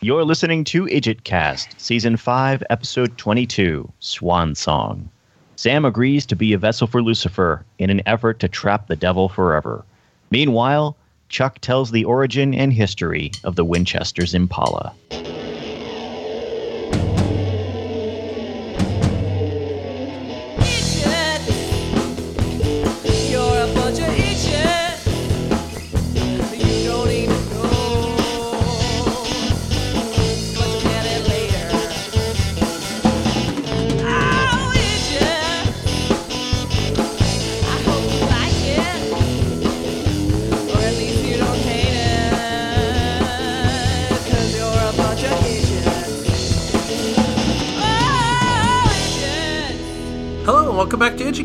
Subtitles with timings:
[0.00, 5.10] You're listening to Idjitcast, Season 5, Episode 22, Swan Song.
[5.56, 9.28] Sam agrees to be a vessel for Lucifer in an effort to trap the devil
[9.28, 9.84] forever.
[10.30, 10.96] Meanwhile,
[11.30, 14.94] Chuck tells the origin and history of the Winchester's Impala.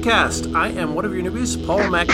[0.05, 0.55] Welcome back to IdjitCast.
[0.55, 2.09] I am one of your newbies, Paul Mack.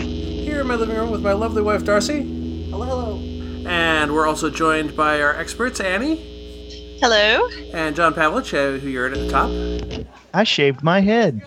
[0.00, 3.18] Here in my living room with my lovely wife Darcy, Hello, hello.
[3.66, 6.16] and we're also joined by our experts Annie
[7.00, 7.48] Hello.
[7.72, 10.06] and John Pavlich, uh, who you heard at the top.
[10.34, 11.42] I shaved my head.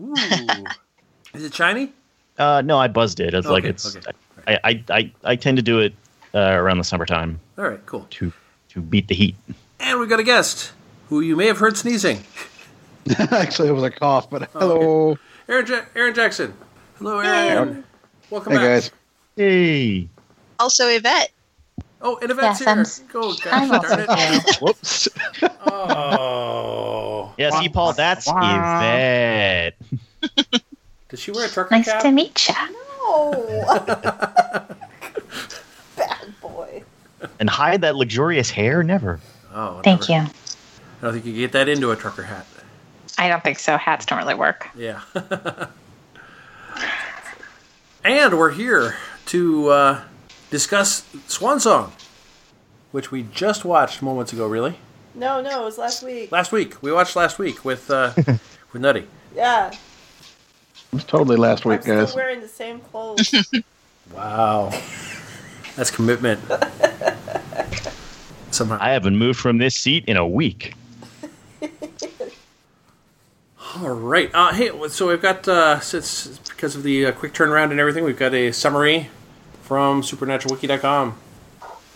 [0.00, 0.14] Ooh,
[1.34, 1.92] is it shiny?
[2.38, 3.32] Uh, no, I buzzed it.
[3.34, 3.96] It's like it's.
[3.96, 4.12] okay.
[4.46, 5.94] I, I, I, I tend to do it
[6.34, 8.06] uh, around the summertime All right, cool.
[8.10, 8.32] to
[8.70, 9.36] to beat the heat.
[9.80, 10.72] And we've got a guest
[11.08, 12.24] who you may have heard sneezing,
[13.30, 15.18] Actually, it was a cough, but oh, hello.
[15.48, 16.54] Aaron, ja- Aaron Jackson.
[16.98, 17.84] Hello, Aaron.
[18.30, 18.64] Welcome Hey, back.
[18.66, 18.90] guys.
[19.36, 20.08] Hey.
[20.58, 21.30] Also Yvette.
[22.02, 22.82] Oh, and Yvette's Yes, I'm here.
[22.82, 24.56] s- Go, gosh, I'm darn also it.
[24.60, 25.08] Whoops.
[25.66, 27.34] Oh.
[27.38, 29.74] Yeah, see, Paul, that's Yvette.
[31.08, 31.78] Does she wear a trucker hat?
[31.86, 32.02] Nice cap?
[32.02, 32.54] to meet you.
[33.08, 34.66] Oh.
[35.96, 36.82] Bad boy.
[37.38, 38.82] And hide that luxurious hair?
[38.82, 39.20] Never.
[39.54, 40.24] Oh, Thank never.
[40.24, 40.30] you.
[41.00, 42.46] I don't think you can get that into a trucker hat.
[43.18, 43.76] I don't think so.
[43.76, 44.68] Hats don't really work.
[44.76, 45.00] Yeah.
[48.04, 50.00] and we're here to uh,
[50.50, 51.92] discuss Swan Song,
[52.92, 54.46] which we just watched moments ago.
[54.46, 54.78] Really,
[55.14, 56.30] No, no, it was last week.
[56.30, 58.12] last week we watched last week with uh,
[58.72, 59.06] with Nutty.
[59.34, 59.68] Yeah.
[59.70, 59.78] It
[60.92, 62.14] was totally last I'm week, still guys.
[62.14, 63.32] wearing the same clothes.
[64.14, 64.70] Wow,
[65.74, 66.38] that's commitment.
[68.52, 68.78] Somehow.
[68.80, 70.74] I haven't moved from this seat in a week.
[73.82, 74.30] All right.
[74.32, 78.04] Uh, hey, so we've got uh, since because of the uh, quick turnaround and everything,
[78.04, 79.10] we've got a summary
[79.62, 81.14] from SupernaturalWiki.com,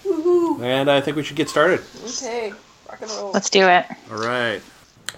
[0.05, 0.61] Woohoo.
[0.63, 1.81] and I think we should get started.
[2.05, 2.53] Okay.
[2.87, 3.31] Rock and roll.
[3.33, 3.87] Let's do it.
[4.11, 4.61] All right.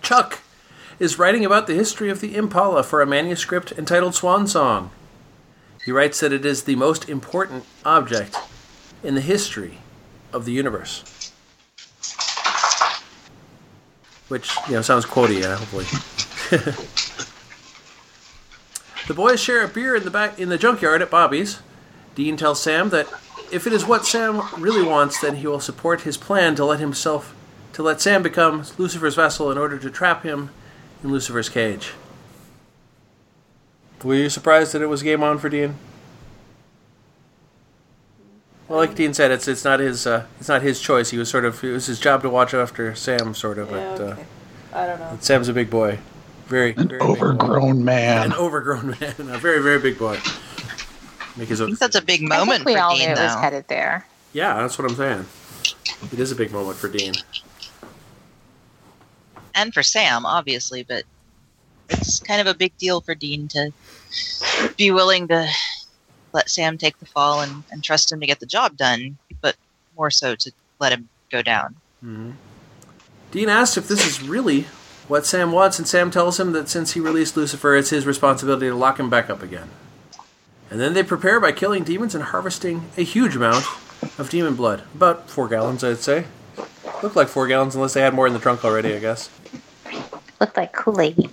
[0.03, 0.39] Chuck
[1.01, 4.93] is writing about the history of the Impala for a manuscript entitled Swan Song.
[5.85, 8.37] He writes that it is the most important object
[9.03, 9.79] in the history
[10.33, 11.33] of the universe.
[14.29, 15.87] Which, you know, sounds quotey, uh, hopefully.
[19.09, 21.61] the boys share a beer in the back in the junkyard at Bobby's.
[22.15, 23.09] Dean tells Sam that
[23.51, 26.81] if it is what Sam really wants, then he will support his plan to let
[26.81, 27.35] himself
[27.73, 30.51] to let Sam become Lucifer's vessel in order to trap him
[31.03, 31.93] in Lucifer's cage.
[34.05, 35.77] Were you surprised that it was game on for Dean?
[38.69, 41.11] Well, like Dean said, it's it's not his uh, it's not his choice.
[41.11, 43.71] He was sort of it was his job to watch after Sam, sort of.
[43.71, 44.25] Yeah, but okay.
[44.73, 45.07] I don't know.
[45.07, 45.99] uh, Sam's a big boy,
[46.53, 48.27] very, An very overgrown man.
[48.27, 50.19] an overgrown man, a very very big boy.
[51.37, 51.71] Make his I own.
[51.71, 53.67] think that's a big I moment think we for all Dean, knew it was headed
[53.69, 54.07] there.
[54.33, 55.27] Yeah, that's what I'm saying.
[56.13, 57.15] It is a big moment for Dean.
[59.55, 61.05] and for Sam, obviously, but
[61.89, 63.73] it's kind of a big deal for Dean to
[64.77, 65.49] be willing to
[66.33, 69.57] let Sam take the fall and, and trust him to get the job done, but
[69.97, 71.77] more so to let him go down.
[72.05, 72.31] Mm-hmm.
[73.31, 74.67] Dean asked if this is really
[75.13, 78.69] what Sam wants, and Sam tells him that since he released Lucifer, it's his responsibility
[78.69, 79.69] to lock him back up again.
[80.71, 83.67] And then they prepare by killing demons and harvesting a huge amount
[84.19, 84.85] of demon blood.
[84.95, 86.25] About four gallons, I'd say.
[87.03, 89.29] Looked like four gallons, unless they had more in the trunk already, I guess.
[90.41, 91.31] Looked like Kool Aid.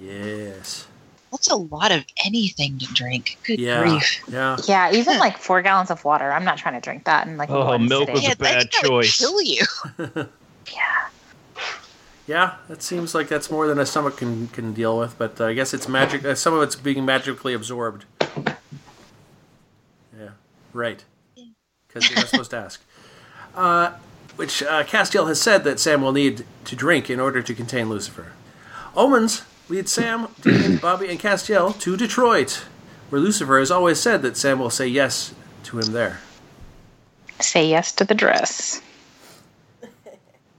[0.00, 0.86] Yes.
[1.32, 3.36] That's a lot of anything to drink.
[3.44, 3.80] Good Yeah.
[3.82, 4.22] grief.
[4.28, 4.56] Yeah.
[4.68, 6.30] Yeah, even like four gallons of water.
[6.32, 8.14] I'm not trying to drink that in like Oh, one milk sitting.
[8.22, 9.18] was a bad that's choice.
[9.18, 9.64] kill you.
[10.72, 11.08] Yeah.
[12.30, 15.46] Yeah, that seems like that's more than a stomach can, can deal with, but uh,
[15.46, 16.24] I guess it's magic.
[16.24, 18.04] Uh, some of it's being magically absorbed.
[20.16, 20.28] Yeah,
[20.72, 21.02] right.
[21.88, 22.80] Because you're not supposed to ask.
[23.52, 23.94] Uh,
[24.36, 27.88] which uh, Castiel has said that Sam will need to drink in order to contain
[27.88, 28.30] Lucifer.
[28.94, 32.62] Omens lead Sam, Dean, Bobby, and Castiel to Detroit,
[33.08, 35.34] where Lucifer has always said that Sam will say yes
[35.64, 36.20] to him there.
[37.40, 38.80] Say yes to the dress.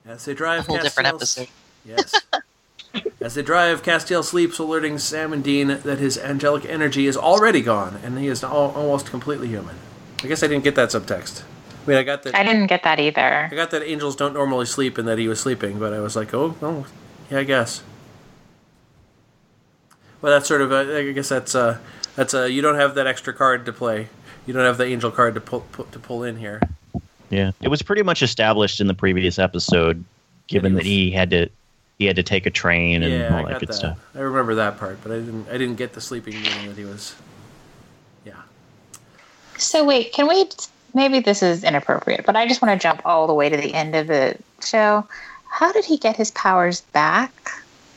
[0.06, 1.48] As they drive, A whole different episode.
[1.86, 2.14] Yes.
[3.22, 7.62] As they drive, Castiel sleeps, alerting Sam and Dean that his angelic energy is already
[7.62, 9.76] gone and he is al- almost completely human.
[10.24, 11.44] I guess I didn't get that subtext.
[11.86, 12.36] I mean, I got that.
[12.36, 13.50] I didn't get that either.
[13.52, 16.16] I got that angels don't normally sleep and that he was sleeping, but I was
[16.16, 16.86] like, oh, well,
[17.30, 17.82] yeah, I guess.
[20.22, 20.72] Well, that's sort of.
[20.72, 21.80] A, I guess that's uh
[22.16, 22.52] that's a.
[22.52, 24.10] You don't have that extra card to play.
[24.46, 26.62] You don't have the angel card to pull, pu- to pull in here.
[27.32, 30.04] Yeah, it was pretty much established in the previous episode,
[30.48, 31.50] given that he had to
[32.02, 33.74] he had to take a train and yeah, all that good that.
[33.74, 34.00] stuff.
[34.16, 35.48] I remember that part, but I didn't.
[35.50, 37.16] I didn't get the sleeping meaning that he was.
[38.26, 38.42] Yeah.
[39.60, 40.50] So wait, can we?
[40.96, 43.72] Maybe this is inappropriate, but I just want to jump all the way to the
[43.76, 45.08] end of the show.
[45.48, 47.52] How did he get his powers back?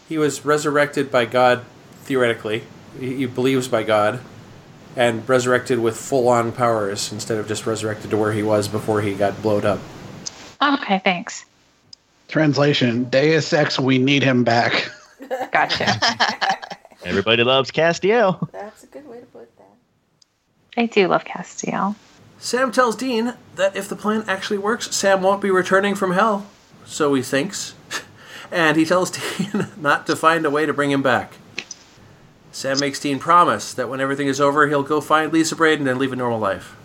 [0.06, 1.64] He was resurrected by God,
[2.02, 2.64] theoretically.
[3.00, 4.20] He, he believes by God,
[4.96, 9.14] and resurrected with full-on powers instead of just resurrected to where he was before he
[9.14, 9.80] got blowed up.
[10.60, 11.46] Okay, thanks.
[12.28, 14.90] Translation: Deus Ex, we need him back.
[15.52, 15.98] Gotcha.
[17.04, 18.50] Everybody loves Castiel.
[18.50, 19.76] That's a good way to put that.
[20.76, 21.96] I do love Castiel.
[22.38, 26.46] Sam tells Dean that if the plan actually works, Sam won't be returning from hell.
[26.84, 27.74] So he thinks.
[28.52, 31.32] And he tells Dean not to find a way to bring him back.
[32.52, 35.98] Sam makes Dean promise that when everything is over, he'll go find Lisa Braden and
[35.98, 36.76] live a normal life.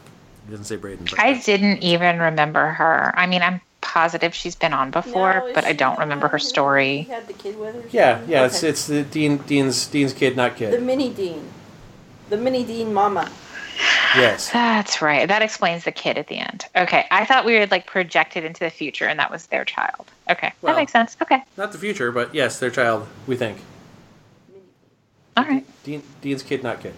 [0.45, 1.05] He doesn't say Braden.
[1.11, 3.13] But I didn't even remember her.
[3.15, 7.03] I mean, I'm positive she's been on before, No, but I don't remember her story.
[7.03, 7.83] had the kid with her.
[7.91, 8.69] yeah, yeah, it's Okay.
[8.69, 10.73] it's the Dean Dean's Dean's kid, not kid.
[10.73, 11.45] the mini Dean,
[12.29, 13.29] the mini Dean mama.
[14.17, 14.49] Yes.
[14.49, 15.27] That's right.
[15.27, 16.65] That explains the kid at the end.
[16.75, 20.07] Okay, I thought we were like projected into the future, and that was their child.
[20.29, 21.15] Okay, Well- that makes sense.
[21.21, 23.59] Okay, Not the future, but yes, their child, we think.
[25.37, 25.63] All right.
[25.83, 26.93] Dean, Dean's kid, not kid.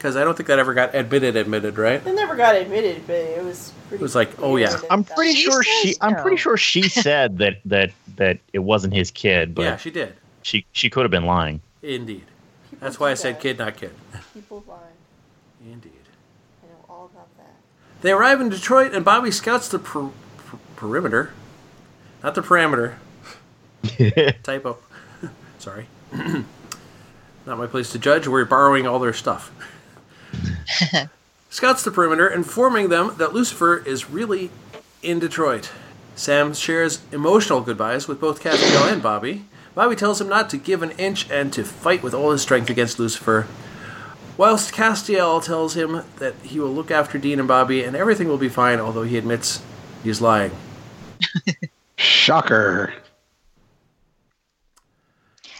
[0.00, 2.00] Because I don't think that ever got admitted, admitted, right?
[2.06, 4.00] It never got admitted, but it was pretty.
[4.00, 4.74] It was like, oh, yeah.
[4.88, 5.94] I'm pretty She sure says she.
[6.00, 9.90] I'm pretty sure she said that that that it wasn't his kid, but yeah, she
[9.90, 10.14] did.
[10.40, 11.60] she she could have been lying.
[11.82, 12.22] Indeed.
[12.70, 13.42] People That's why I said that.
[13.42, 13.92] kid, not kid.
[14.32, 14.78] People lie.
[15.70, 15.92] Indeed.
[16.62, 17.56] I know all about that.
[18.00, 20.08] They arrive in Detroit, and Bobby scouts the per-
[20.38, 21.34] per- perimeter.
[22.22, 22.94] Not the parameter.
[24.42, 24.78] Typo.
[25.58, 25.88] Sorry.
[27.46, 28.26] Not my place to judge.
[28.26, 29.52] We're borrowing all their stuff.
[31.50, 34.50] Scouts the perimeter, informing them that Lucifer is really
[35.02, 35.70] in Detroit.
[36.14, 39.44] Sam shares emotional goodbyes with both Castiel and Bobby.
[39.74, 42.68] Bobby tells him not to give an inch and to fight with all his strength
[42.70, 43.46] against Lucifer.
[44.36, 48.38] Whilst Castiel tells him that he will look after Dean and Bobby and everything will
[48.38, 49.62] be fine, although he admits
[50.02, 50.52] he's lying.
[51.96, 52.94] Shocker.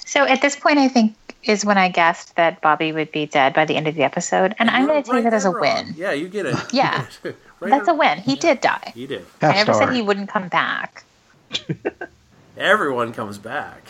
[0.05, 3.54] So at this point, I think is when I guessed that Bobby would be dead
[3.54, 5.48] by the end of the episode, and I'm going to take right that as a
[5.48, 5.84] and wrong.
[5.87, 5.94] win.
[5.96, 6.56] Yeah, you get it.
[6.72, 7.06] Yeah.
[7.60, 8.16] Right That's a win.
[8.20, 8.92] He did die.
[8.94, 9.26] He did.
[9.42, 9.88] I never star.
[9.88, 11.04] said he wouldn't come back.
[12.56, 13.82] Everyone comes back.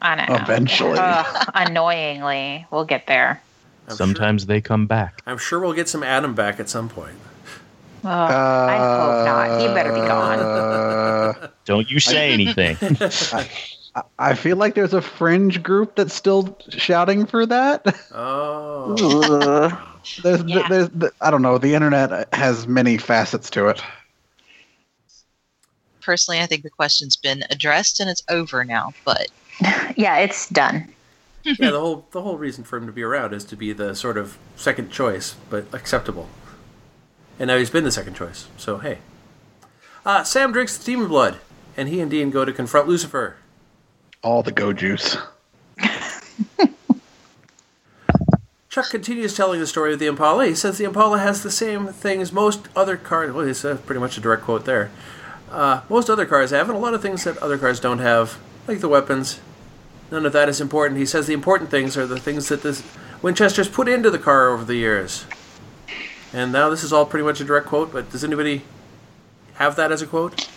[0.00, 0.36] I know.
[0.36, 0.96] Eventually.
[0.98, 3.42] Ugh, annoyingly, we'll get there.
[3.88, 5.20] I'm Sometimes they come back.
[5.26, 7.16] I'm sure we'll get some Adam back at some point.
[8.04, 9.60] Ugh, I hope not.
[9.60, 10.38] He better be gone.
[10.38, 12.78] Uh, Don't you say anything.
[12.80, 13.50] I-
[14.18, 17.84] I feel like there's a fringe group that's still shouting for that.
[18.14, 19.76] Oh.
[20.22, 20.66] There's, Yeah.
[20.68, 20.88] there's,
[21.20, 21.58] I don't know.
[21.58, 23.82] The internet has many facets to it.
[26.00, 28.92] Personally, I think the question's been addressed and it's over now.
[29.04, 29.28] But
[29.96, 30.88] yeah, it's done.
[31.44, 33.94] yeah, the whole the whole reason for him to be around is to be the
[33.94, 36.28] sort of second choice, but acceptable.
[37.38, 38.98] And now he's been the second choice, so hey.
[40.06, 41.38] Uh, Sam drinks the demon blood,
[41.76, 43.36] and he and Dean go to confront Lucifer.
[44.22, 45.16] All the go juice.
[48.68, 50.46] Chuck continues telling the story of the Impala.
[50.46, 53.32] He says the Impala has the same thing as most other cars.
[53.32, 54.92] Well, it's uh, pretty much a direct quote there.
[55.50, 58.38] Uh, most other cars have, and a lot of things that other cars don't have,
[58.68, 59.40] like the weapons.
[60.12, 61.00] None of that is important.
[61.00, 62.84] He says the important things are the things that this
[63.22, 65.24] Winchester's put into the car over the years.
[66.32, 68.62] And now this is all pretty much a direct quote, but does anybody
[69.54, 70.48] have that as a quote?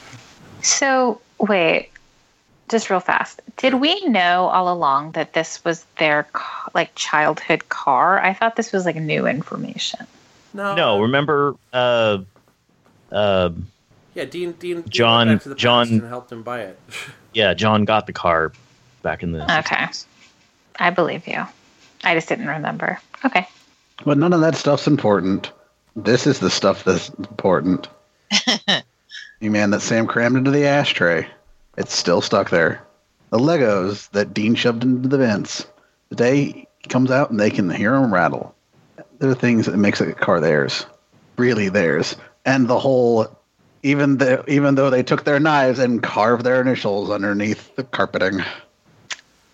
[0.61, 1.89] So wait,
[2.69, 3.41] just real fast.
[3.57, 6.27] Did we know all along that this was their
[6.73, 8.19] like childhood car?
[8.19, 10.05] I thought this was like new information.
[10.53, 10.75] No.
[10.75, 12.19] no, remember uh
[13.11, 13.49] uh
[14.13, 14.53] Yeah, Dean.
[14.53, 14.81] Dean.
[14.81, 16.79] Dean John- went back to the John- and helped him buy it.
[17.33, 18.51] yeah, John got the car
[19.01, 19.87] back in the Okay.
[20.79, 21.45] I believe you.
[22.03, 22.99] I just didn't remember.
[23.25, 23.47] Okay.
[24.05, 25.51] But none of that stuff's important.
[25.95, 27.87] This is the stuff that's important.
[29.39, 31.27] you man, that Sam crammed into the ashtray.
[31.77, 32.81] It's still stuck there.
[33.31, 35.65] The Legos that Dean shoved into the vents.
[36.09, 38.53] The day he comes out and they can hear them rattle.
[39.19, 40.85] They're things that makes a car theirs,
[41.37, 42.15] really theirs.
[42.45, 43.27] And the whole,
[43.81, 48.43] even the even though they took their knives and carved their initials underneath the carpeting.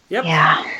[0.10, 0.26] Yep.
[0.26, 0.72] Yeah.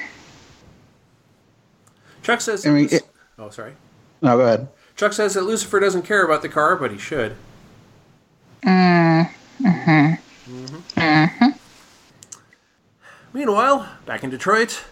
[2.24, 2.66] Chuck says.
[2.66, 3.74] I mean, it- oh, sorry.
[4.22, 4.68] No, go ahead.
[4.96, 7.36] Chuck says that Lucifer doesn't care about the car, but he should.
[8.64, 9.30] Mm,
[10.50, 11.50] Mm-hmm.
[13.34, 14.84] Meanwhile, back in Detroit,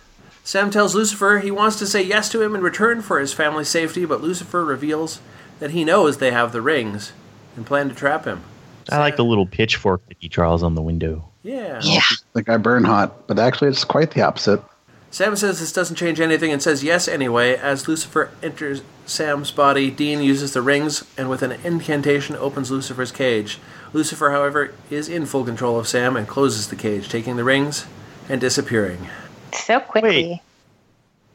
[0.43, 3.67] Sam tells Lucifer he wants to say yes to him in return for his family's
[3.67, 5.19] safety, but Lucifer reveals
[5.59, 7.11] that he knows they have the rings
[7.55, 8.43] and plan to trap him.
[8.89, 11.27] I like the little pitchfork that he draws on the window.
[11.43, 11.81] Yeah.
[11.83, 12.01] Yeah.
[12.33, 14.61] The guy burn hot, but actually it's quite the opposite.
[15.09, 17.55] Sam says this doesn't change anything and says yes anyway.
[17.55, 23.11] As Lucifer enters Sam's body, Dean uses the rings and with an incantation opens Lucifer's
[23.11, 23.57] cage.
[23.93, 27.85] Lucifer, however, is in full control of Sam and closes the cage, taking the rings
[28.29, 29.07] and disappearing.
[29.53, 30.27] so quickly.
[30.27, 30.41] Wait,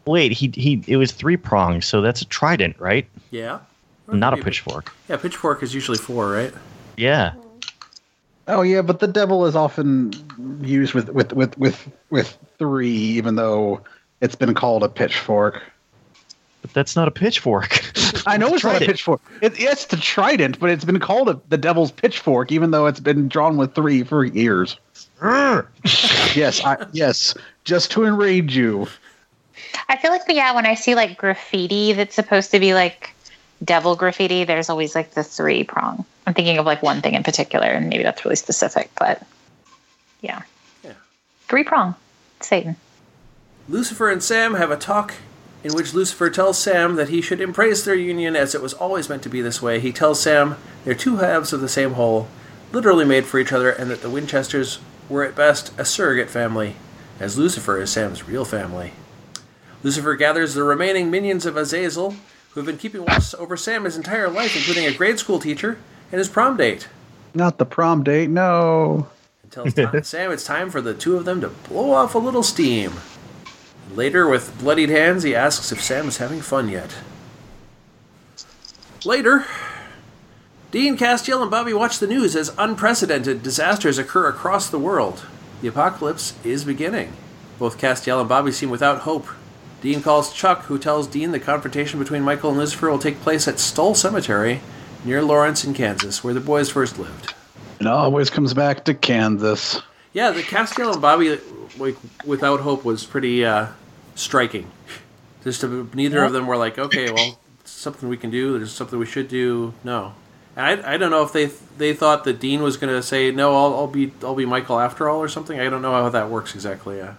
[0.04, 3.06] Wait he he it was three prongs, so that's a trident, right?
[3.30, 3.61] Yeah?
[4.09, 4.92] Not a Maybe- pitchfork.
[5.09, 6.52] Yeah, pitchfork is usually four, right?
[6.97, 7.35] Yeah.
[8.49, 10.12] Oh yeah, but the devil is often
[10.61, 13.80] used with with with with, with three, even though
[14.21, 15.62] it's been called a pitchfork.
[16.62, 17.83] But that's not a pitchfork.
[18.26, 19.21] I know it's not a pitchfork.
[19.40, 23.00] It, it's the trident, but it's been called a, the devil's pitchfork, even though it's
[23.00, 24.78] been drawn with three for years.
[25.23, 28.88] yes, I, yes, just to enrage you.
[29.88, 33.14] I feel like, yeah, when I see like graffiti that's supposed to be like
[33.64, 36.04] devil graffiti, there's always like the three prong.
[36.26, 39.23] I'm thinking of like one thing in particular, and maybe that's really specific, but
[40.21, 40.42] yeah.
[40.85, 40.95] Yeah.
[41.49, 41.95] Three prong.
[42.40, 42.76] Satan.
[43.69, 45.14] Lucifer and Sam have a talk
[45.64, 49.09] in which Lucifer tells Sam that he should embrace their union as it was always
[49.09, 49.78] meant to be this way.
[49.78, 52.28] He tells Sam they're two halves of the same whole,
[52.73, 56.76] literally made for each other, and that the Winchesters were at best a surrogate family,
[57.21, 58.92] as Lucifer is Sam's real family.
[59.83, 62.14] Lucifer gathers the remaining minions of Azazel,
[62.50, 65.78] who have been keeping watch over Sam his entire life, including a grade school teacher
[66.11, 66.88] and his prom date.
[67.35, 69.09] Not the prom date, no.
[69.42, 72.19] and tells Tom- Sam it's time for the two of them to blow off a
[72.19, 72.92] little steam.
[73.94, 76.94] Later, with bloodied hands, he asks if Sam is having fun yet.
[79.04, 79.44] Later,
[80.70, 85.26] Dean, Castiel, and Bobby watch the news as unprecedented disasters occur across the world.
[85.61, 87.12] The apocalypse is beginning.
[87.58, 89.26] Both Castiel and Bobby seem without hope.
[89.82, 93.46] Dean calls Chuck, who tells Dean the confrontation between Michael and Lucifer will take place
[93.46, 94.61] at Stull Cemetery
[95.04, 97.34] near Lawrence in Kansas, where the boys first lived.
[97.80, 99.82] It always comes back to Kansas.
[100.14, 101.38] Yeah, the Castiel and Bobby
[101.78, 103.66] like without hope was pretty uh,
[104.14, 104.71] striking.
[105.45, 108.59] Just to, neither of them were like, okay, well, it's something we can do.
[108.59, 109.75] There's something we should do.
[109.83, 110.14] No,
[110.57, 111.47] and I, I don't know if they
[111.78, 113.54] they thought that Dean was going to say no.
[113.54, 115.59] I'll, I'll be I'll be Michael after all or something.
[115.59, 117.00] I don't know how that works exactly.
[117.00, 117.14] Uh,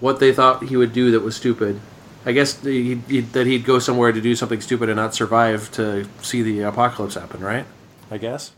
[0.00, 1.80] what they thought he would do that was stupid.
[2.24, 5.70] I guess he, he, that he'd go somewhere to do something stupid and not survive
[5.72, 7.40] to see the apocalypse happen.
[7.40, 7.66] Right?
[8.10, 8.52] I guess.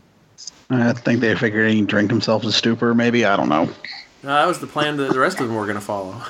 [0.69, 3.25] I think they figured he drank himself to stupor, maybe.
[3.25, 3.65] I don't know.
[4.21, 6.21] No, that was the plan that the rest of them were going to follow.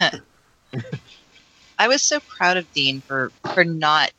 [1.78, 4.10] I was so proud of Dean for for not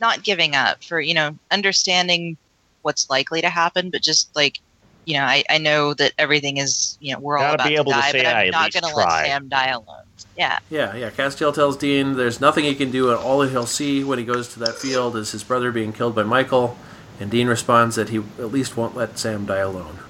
[0.00, 2.36] not giving up, for you know understanding
[2.82, 4.60] what's likely to happen, but just like
[5.06, 7.74] you know, I, I know that everything is you know we're all Gotta about be
[7.74, 9.26] to able to die, say, but "I I'm at not going to let.
[9.26, 10.04] Sam die alone.
[10.36, 11.10] Yeah, Yeah, yeah.
[11.10, 14.24] Castiel tells Dean there's nothing he can do, and all that he'll see when he
[14.24, 16.76] goes to that field is his brother being killed by Michael.
[17.18, 20.00] And Dean responds that he at least won't let Sam die alone.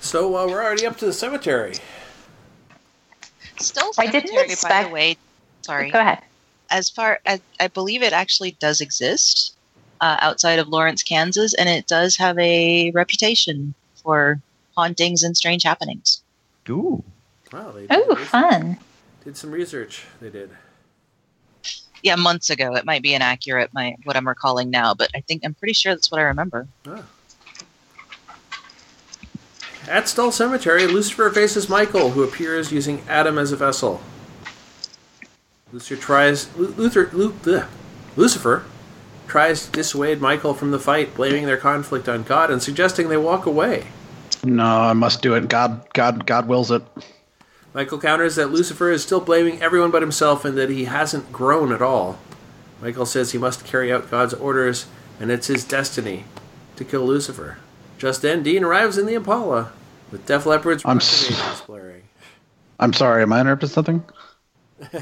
[0.00, 1.76] So uh, we're already up to the cemetery.
[3.60, 5.16] Still I didn't cemetery, by expect- the way.
[5.62, 6.22] Sorry, Go ahead.
[6.70, 9.56] as far as I believe it actually does exist
[10.00, 14.40] uh, outside of Lawrence, Kansas, and it does have a reputation for
[14.76, 16.22] hauntings and strange happenings.
[16.68, 17.02] Ooh.
[17.52, 18.78] Wow, they Oh, did, fun.
[19.24, 20.04] did some research.
[20.20, 20.50] They did.
[22.02, 22.74] Yeah, months ago.
[22.76, 25.92] It might be inaccurate, my what I'm recalling now, but I think I'm pretty sure
[25.94, 26.68] that's what I remember.
[26.86, 27.02] Ah.
[29.88, 34.00] At Stull Cemetery, Lucifer faces Michael, who appears using Adam as a vessel.
[35.72, 37.68] Lucifer tries Lu- Luther,
[38.16, 38.64] Lucifer
[39.28, 43.16] tries to dissuade Michael from the fight, blaming their conflict on God and suggesting they
[43.16, 43.86] walk away.
[44.44, 45.48] No, I must do it.
[45.48, 46.82] God, God, God wills it.
[47.74, 51.72] Michael counters that Lucifer is still blaming everyone but himself and that he hasn't grown
[51.72, 52.18] at all.
[52.80, 54.86] Michael says he must carry out God's orders
[55.20, 56.24] and it's his destiny
[56.76, 57.58] to kill Lucifer.
[57.98, 59.72] Just then, Dean arrives in the Impala
[60.10, 62.02] with Def Leppard's I'm Rocket s- Angels blaring.
[62.78, 63.22] I'm sorry.
[63.22, 64.04] Am I interrupting something?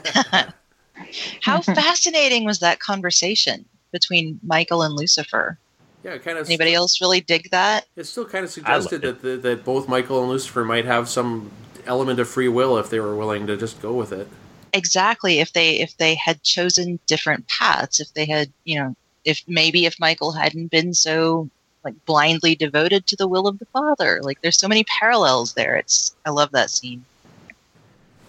[1.43, 5.59] How fascinating was that conversation between Michael and Lucifer?
[6.05, 6.47] Yeah, kind of.
[6.47, 7.87] Anybody else really dig that?
[7.97, 11.51] It still kind of suggested that the, that both Michael and Lucifer might have some
[11.87, 14.29] element of free will if they were willing to just go with it.
[14.73, 15.41] Exactly.
[15.41, 19.87] If they if they had chosen different paths, if they had you know, if maybe
[19.87, 21.49] if Michael hadn't been so
[21.85, 25.76] like blindly devoted to the will of the father, like there's so many parallels there.
[25.76, 27.05] It's I love that scene.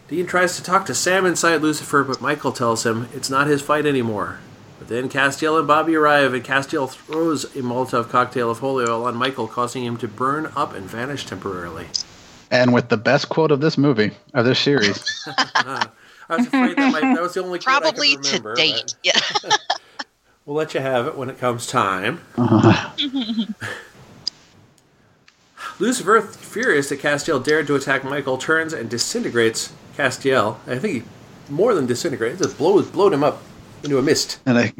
[0.07, 3.61] Dean tries to talk to Sam inside Lucifer, but Michael tells him it's not his
[3.61, 4.39] fight anymore.
[4.77, 9.05] But then Castiel and Bobby arrive, and Castiel throws a Molotov cocktail of holy oil
[9.05, 11.87] on Michael, causing him to burn up and vanish temporarily.
[12.51, 15.03] And with the best quote of this movie, of this series.
[16.27, 18.83] I was afraid that, might, that was the only quote I could Probably to date.
[18.83, 19.19] but Yeah.
[20.45, 22.21] We'll let you have it when it comes time.
[25.79, 30.57] Lucifer, furious that Castiel dared to attack Michael, turns and disintegrates Castiel.
[30.67, 31.03] I think he
[31.51, 33.41] more than disintegrates, just blows, blowed him up
[33.83, 34.39] into a mist.
[34.45, 34.73] and I,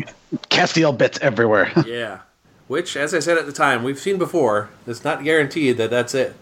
[0.49, 1.71] Castiel bits everywhere.
[1.85, 2.19] Yeah.
[2.67, 4.69] Which, as I said at the time, we've seen before.
[4.87, 6.35] It's not guaranteed that that's it.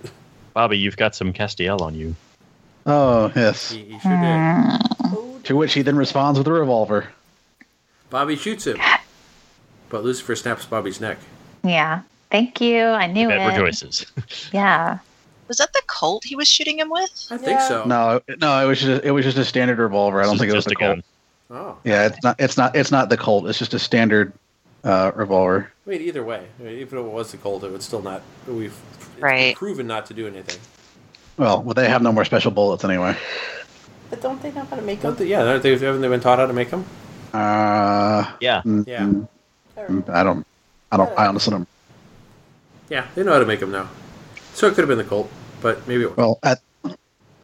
[0.54, 2.16] Bobby, you've got some Castiel on you.
[2.86, 3.72] oh, yes.
[3.72, 5.44] He, he sure did.
[5.46, 7.08] To which he then responds with a revolver.
[8.10, 8.78] Bobby shoots him.
[9.94, 11.20] But Lucifer snaps Bobby's neck.
[11.64, 12.02] Yeah.
[12.32, 12.84] Thank you.
[12.84, 13.48] I knew Bet it.
[13.60, 14.08] rejoices.
[14.52, 14.98] Yeah.
[15.48, 17.28] Was that the Colt he was shooting him with?
[17.30, 17.68] I think Yeah.
[17.68, 17.84] so.
[17.86, 20.20] No, no, it was just it was just a standard revolver.
[20.20, 21.04] I don't This think it was just the a Colt.
[21.52, 21.60] gun.
[21.76, 21.78] Oh.
[21.84, 22.36] Yeah, it's not.
[22.40, 22.76] It's not.
[22.76, 23.48] It's not the Colt.
[23.48, 24.34] It's just a standard
[24.84, 25.72] uh, revolver.
[25.86, 28.02] I mean, either way, I mean, even if it was the Colt, it would still
[28.02, 28.24] not.
[28.48, 29.56] We've it's Right.
[29.56, 30.60] proven not to do anything.
[31.38, 33.16] Well, well, they have no more special bullets anyway.
[34.10, 35.28] but don't they know how to make Don't them?
[35.28, 36.84] they, yeah, aren't they, haven't they been taught how to make them?
[37.32, 38.62] Uh, Yeah.
[38.66, 39.02] mm, Yeah.
[39.04, 39.28] mm,
[39.78, 40.46] I don't.
[40.92, 41.20] I don't.
[41.20, 41.68] I honestly don't.
[42.90, 43.90] Yeah, they know how to make them now.
[44.54, 46.18] So it could have been the Colt, but maybe it was.
[46.18, 46.62] Well, at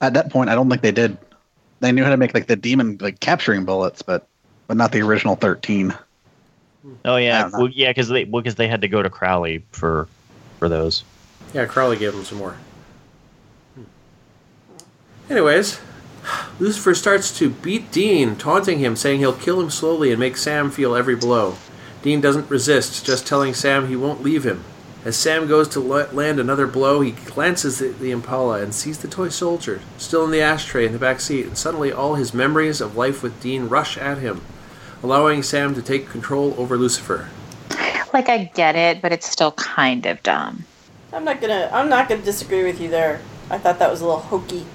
[0.01, 1.17] at that point, I don't think they did.
[1.79, 4.27] They knew how to make like the demon like capturing bullets, but
[4.67, 5.95] but not the original thirteen.
[7.03, 10.07] Oh yeah, well, yeah, because they because they had to go to Crowley for
[10.59, 11.03] for those.
[11.53, 12.55] Yeah, Crowley gave them some more.
[13.75, 13.83] Hmm.
[15.29, 15.79] Anyways,
[16.59, 20.69] Lucifer starts to beat Dean, taunting him, saying he'll kill him slowly and make Sam
[20.69, 21.55] feel every blow.
[22.01, 24.63] Dean doesn't resist, just telling Sam he won't leave him.
[25.05, 29.07] As Sam goes to land another blow, he glances at the Impala and sees the
[29.07, 32.81] toy soldier still in the ashtray in the back seat, and suddenly all his memories
[32.81, 34.41] of life with Dean rush at him,
[35.01, 37.29] allowing Sam to take control over Lucifer.
[38.13, 40.65] Like I get it, but it's still kind of dumb.
[41.13, 41.69] I'm not gonna.
[41.71, 43.21] I'm not gonna disagree with you there.
[43.49, 44.65] I thought that was a little hokey.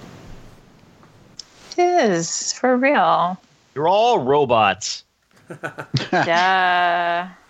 [1.77, 3.39] It is for real.
[3.75, 5.05] You're all robots.
[5.49, 7.29] Duh.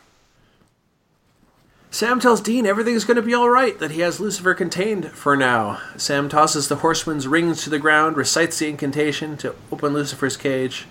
[1.95, 5.37] Sam tells Dean everything's going to be all right, that he has Lucifer contained for
[5.37, 5.81] now.
[5.97, 10.87] Sam tosses the horseman's rings to the ground, recites the incantation to open Lucifer's cage.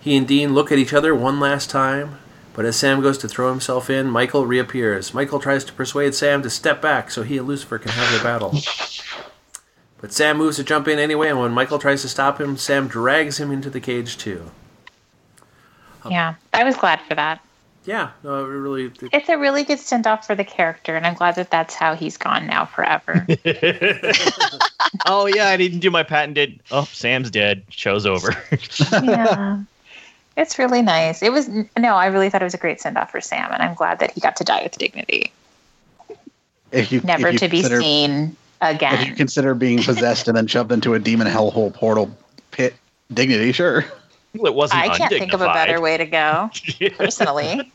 [0.00, 2.18] He and Dean look at each other one last time,
[2.54, 5.12] but as Sam goes to throw himself in, Michael reappears.
[5.12, 8.22] Michael tries to persuade Sam to step back so he and Lucifer can have their
[8.22, 8.54] battle.
[10.00, 12.88] But Sam moves to jump in anyway, and when Michael tries to stop him, Sam
[12.88, 14.50] drags him into the cage too.
[16.08, 16.34] Yeah.
[16.52, 17.40] I was glad for that.
[17.84, 18.84] Yeah, no, it really.
[18.86, 21.74] it- It's a really good send off for the character, and I'm glad that that's
[21.74, 23.26] how he's gone now forever.
[25.06, 26.60] oh yeah, I didn't do my patented.
[26.70, 27.62] Oh, Sam's dead.
[27.70, 28.34] Show's over.
[29.02, 29.62] yeah.
[30.36, 31.22] It's really nice.
[31.22, 33.62] It was no, I really thought it was a great send off for Sam, and
[33.62, 35.32] I'm glad that he got to die with dignity,
[36.70, 39.16] If you never if you to be consider, seen If you again.
[39.16, 42.16] consider being possessed and then shoved into a demon hellhole portal
[42.50, 42.74] pit,
[43.12, 43.84] dignity, sure.
[44.34, 44.80] It wasn't.
[44.80, 46.50] I can't think of a better way to go.
[46.96, 47.72] Personally,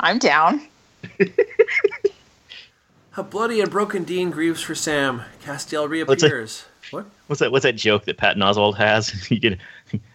[0.00, 0.62] I'm down.
[3.14, 5.20] A bloody and broken Dean grieves for Sam.
[5.44, 6.26] Castiel What's it?
[6.26, 6.64] reappears.
[6.92, 7.04] What?
[7.26, 7.52] What's that?
[7.52, 9.30] What's that joke that Patton Oswalt has?
[9.30, 9.58] you get,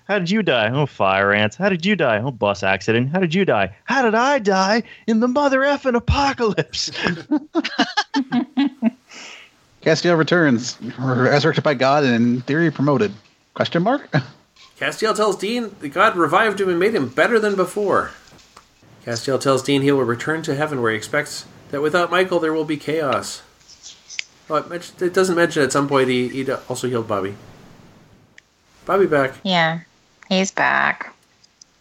[0.08, 0.72] how did you die?
[0.72, 1.56] Oh, fire ants.
[1.56, 2.20] How did you die?
[2.20, 3.10] Oh, bus accident.
[3.10, 3.76] How did you die?
[3.84, 4.82] How did I die?
[5.06, 6.90] In the mother effing apocalypse.
[9.84, 13.14] Castiel returns, resurrected by God and in theory promoted.
[13.54, 14.10] Question mark?
[14.80, 18.12] Castiel tells Dean that God revived him and made him better than before.
[19.06, 22.54] Castiel tells Dean he will return to heaven where he expects that without Michael there
[22.54, 23.42] will be chaos.
[24.50, 27.36] Oh, it, it doesn't mention at some point he, he also healed Bobby.
[28.86, 29.34] Bobby back.
[29.44, 29.82] Yeah,
[30.30, 31.14] he's back.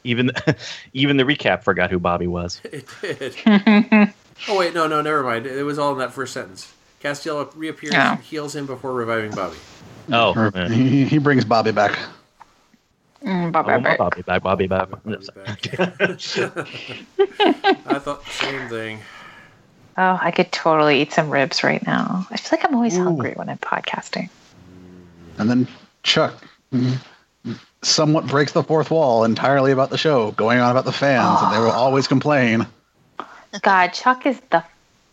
[0.03, 0.31] even,
[0.93, 2.61] even the recap forgot who Bobby was.
[2.73, 4.13] It did.
[4.49, 5.47] oh wait, no, no, never mind.
[5.47, 6.73] It was all in that first sentence.
[7.03, 7.99] Castiel reappears Oh.
[7.99, 9.57] and heals him before reviving Bobby.
[10.11, 11.97] Oh, he, he brings Bobby back.
[13.25, 13.99] Mm, Bob Oh, Robert.
[13.99, 14.91] Bobby back, Bobby back.
[14.91, 15.81] Bobby's back.
[15.81, 15.87] I
[17.99, 18.99] thought the same thing.
[19.99, 22.27] Oh, I could totally eat some ribs right now.
[22.31, 24.29] I feel like I'm always hungry when I'm podcasting.
[25.39, 25.67] And then
[26.03, 26.35] Chuck
[27.83, 31.55] somewhat breaks the fourth wall entirely about the show, going on about the fans, and
[31.55, 32.67] they will always complain.
[33.63, 34.63] God, Chuck is the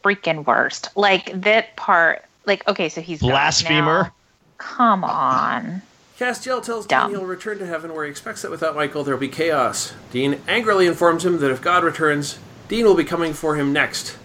[0.03, 0.89] freaking worst.
[0.95, 2.23] Like that part.
[2.45, 4.11] Like, okay, so he's Blasphemer.
[4.57, 5.81] Come on.
[6.19, 7.10] Castiel tells Dumb.
[7.10, 9.93] Dean he'll return to heaven where he expects that without Michael there will be chaos.
[10.12, 14.17] Dean angrily informs him that if God returns, Dean will be coming for him next.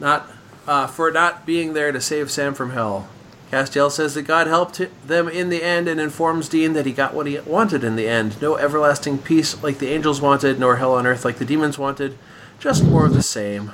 [0.00, 0.30] Not
[0.66, 3.08] uh, for not being there to save Sam from hell.
[3.52, 7.14] Castiel says that God helped them in the end and informs Dean that he got
[7.14, 8.40] what he wanted in the end.
[8.42, 12.18] No everlasting peace like the angels wanted, nor hell on earth like the demons wanted.
[12.58, 13.70] Just more of the same.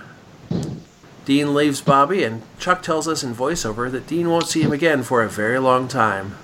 [1.24, 5.02] Dean leaves Bobby, and Chuck tells us in voiceover that Dean won't see him again
[5.02, 6.36] for a very long time.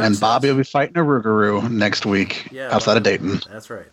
[0.00, 1.78] And says- Bobby will be fighting a Rougarou mm-hmm.
[1.78, 3.40] next week Yeah, outside of Dayton.
[3.50, 3.86] That's right.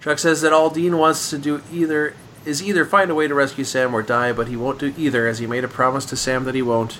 [0.00, 3.34] Chuck says that all Dean wants to do either is either find a way to
[3.34, 6.16] rescue Sam or die, but he won't do either as he made a promise to
[6.16, 6.98] Sam that he won't.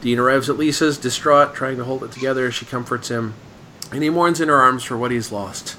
[0.00, 3.34] Dean arrives at Lisa's, distraught, trying to hold it together as she comforts him,
[3.90, 5.76] and he mourns in her arms for what he's lost.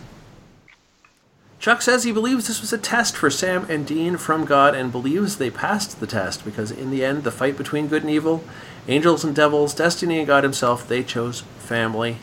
[1.60, 4.94] Chuck says he believes this was a test for Sam and Dean from God and
[4.94, 8.46] believes they passed the test because in the end, the fight between good and evil,
[8.88, 12.18] angels and devils, destiny and God himself, they chose family.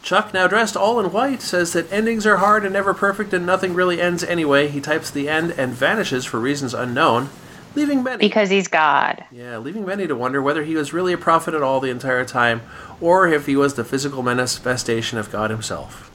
[0.00, 3.44] Chuck, now dressed all in white, says that endings are hard and never perfect and
[3.44, 4.68] nothing really ends anyway.
[4.68, 7.30] He types the end and vanishes for reasons unknown,
[7.74, 8.18] leaving Benny.
[8.18, 9.24] Because he's God.
[9.32, 12.24] yeah, leaving Benny to wonder whether he was really a prophet at all the entire
[12.24, 12.62] time,
[13.00, 16.12] or if he was the physical manifestation of God himself.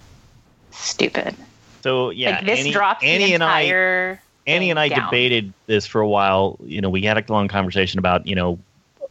[0.72, 1.36] Stupid.
[1.82, 4.20] So yeah, like this Annie, drops Annie the and I.
[4.48, 5.06] Annie and I down.
[5.06, 6.58] debated this for a while.
[6.64, 8.58] You know, we had a long conversation about you know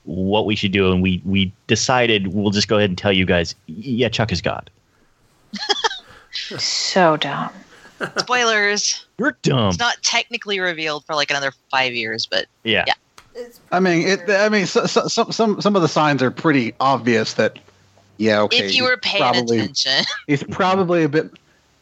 [0.04, 3.24] what we should do, and we we decided we'll just go ahead and tell you
[3.24, 3.54] guys.
[3.66, 4.70] Yeah, Chuck is God.
[6.32, 7.50] So dumb.
[8.18, 9.04] Spoilers.
[9.18, 9.68] You're dumb.
[9.68, 12.84] It's not technically revealed for like another five years, but yeah.
[12.86, 12.94] Yeah.
[13.34, 14.28] It's I mean, it.
[14.28, 17.58] I mean, so, so, some some some of the signs are pretty obvious that.
[18.16, 18.66] Yeah, okay.
[18.66, 21.32] if you were he's paying probably, attention, he's probably a bit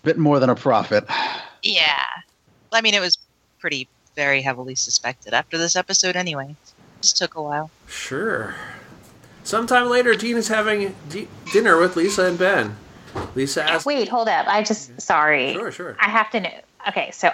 [0.03, 1.05] bit more than a prophet.
[1.63, 2.03] yeah.
[2.73, 3.19] I mean, it was
[3.59, 6.55] pretty very heavily suspected after this episode, anyway.
[7.01, 7.71] Just took a while.
[7.89, 8.55] Sure.
[9.45, 12.77] Sometime later, Dean is having d- dinner with Lisa and Ben.
[13.35, 13.87] Lisa asks.
[13.87, 14.47] Wait, hold up.
[14.47, 15.55] I just sorry.
[15.55, 15.97] Sure, sure.
[15.99, 16.51] I have to know.
[16.89, 17.31] Okay, so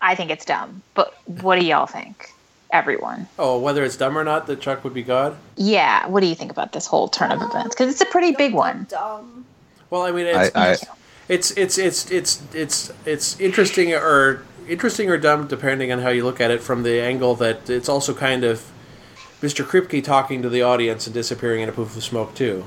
[0.00, 2.32] I think it's dumb, but what do y'all think?
[2.70, 3.26] Everyone.
[3.38, 5.36] Oh, whether it's dumb or not that Chuck would be God?
[5.56, 7.74] Yeah, what do you think about this whole turn of events?
[7.74, 8.86] Because it's a pretty big one.
[8.88, 9.44] dumb.
[9.90, 10.76] Well, I mean, I, it's, I
[11.28, 16.24] it's it's it's it's it's it's interesting or interesting or dumb depending on how you
[16.24, 18.70] look at it from the angle that it's also kind of
[19.40, 19.64] Mr.
[19.64, 22.64] Kripke talking to the audience and disappearing in a poof of smoke too,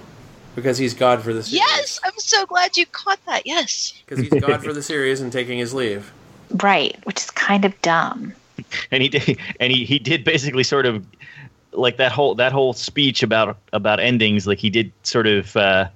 [0.56, 1.60] because he's God for the series.
[1.60, 3.45] Yes, I'm so glad you caught that.
[3.45, 3.93] Yes.
[4.06, 6.13] because he's God for the series and taking his leave.
[6.63, 8.34] Right, which is kind of dumb.
[8.91, 11.06] and he did and he, he did basically sort of
[11.74, 15.88] like that whole that whole speech about about endings like he did sort of uh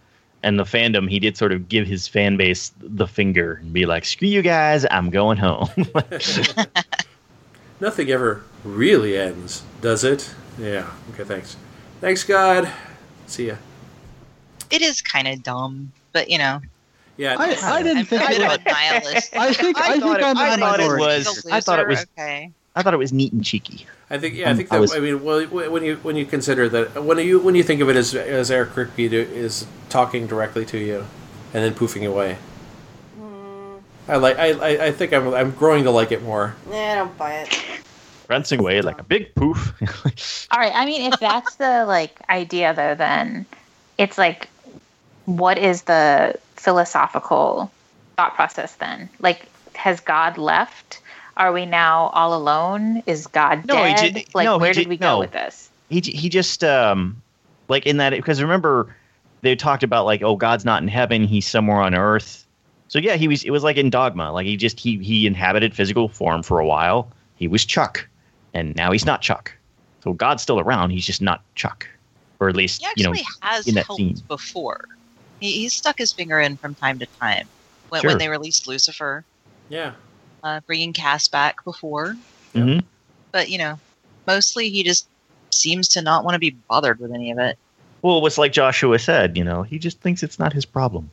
[0.46, 3.86] and the fandom he did sort of give his fan base the finger and be
[3.86, 5.68] like screw you guys i'm going home
[7.80, 10.34] Nothing ever really ends, does it?
[10.58, 10.90] Yeah.
[11.14, 11.26] Okay.
[11.26, 11.58] Thanks.
[12.00, 12.72] Thanks, God.
[13.28, 13.56] See ya.
[14.72, 16.62] It is kind of dumb, but you know,
[17.18, 17.36] Yeah.
[17.38, 18.60] I, I didn't I'm think a bit it of was.
[18.60, 19.36] a nihilist.
[19.36, 22.06] I think I, thought think it- I'm I thought it was- I thought it was-
[22.18, 22.52] okay.
[22.76, 24.82] I thought it was neat and cheeky I think yeah, I Um, think I that
[24.82, 27.82] was- I mean, well, when you when you consider that when you when you think
[27.82, 31.08] of it as as Eric Kripke do, is talking directly to you,
[31.56, 32.38] and then poofing away.
[34.08, 36.54] I like I, I, I think I'm I'm growing to like it more.
[36.70, 37.50] Yeah, I don't buy it.
[38.28, 39.74] prancing away like a big poof
[40.52, 43.48] All right, I mean, if that's the like idea, though, then
[43.98, 44.50] it's like,
[45.26, 47.72] what is the philosophical
[48.18, 49.10] thought process then?
[49.20, 51.02] Like, has God left?
[51.38, 53.04] Are we now all alone?
[53.06, 54.16] Is God No, dead?
[54.16, 55.16] ju- like, no, where ju- did we no.
[55.16, 55.70] go with this?
[55.90, 57.22] he he just um
[57.70, 58.96] like in that because remember
[59.44, 62.44] they talked about like oh god's not in heaven he's somewhere on earth
[62.88, 65.76] so yeah he was it was like in dogma like he just he he inhabited
[65.76, 68.08] physical form for a while he was chuck
[68.56, 69.54] and now he's not chuck
[70.04, 71.88] so god's still around he's just not chuck
[72.40, 74.18] or at least He you know actually has in that helped scene.
[74.28, 74.86] before.
[75.40, 77.48] He, he's stuck his finger in from time to time.
[77.90, 78.10] When, Sure.
[78.10, 79.24] when they released Lucifer,
[79.70, 79.94] Yeah.
[80.46, 82.16] Uh, bringing Cass back before,
[82.54, 82.84] Mhm.
[83.34, 83.78] but you know,
[84.28, 85.08] mostly he just
[85.50, 87.58] seems to not want to be bothered with any of it.
[88.02, 91.10] well it's like joshua said you know he just thinks it's not his problem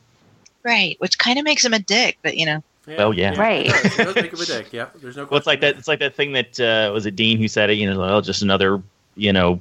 [0.65, 2.95] Right, which kind of makes him a dick, but you know, yeah.
[2.97, 3.37] Well, yeah.
[3.37, 3.65] Right.
[3.65, 3.99] It does.
[3.99, 4.67] It does make him a dick.
[4.71, 4.87] Yeah.
[4.95, 5.25] There's no.
[5.25, 7.69] well it's like that it's like that thing that uh was it dean who said
[7.69, 8.81] it you know well just another
[9.17, 9.59] you know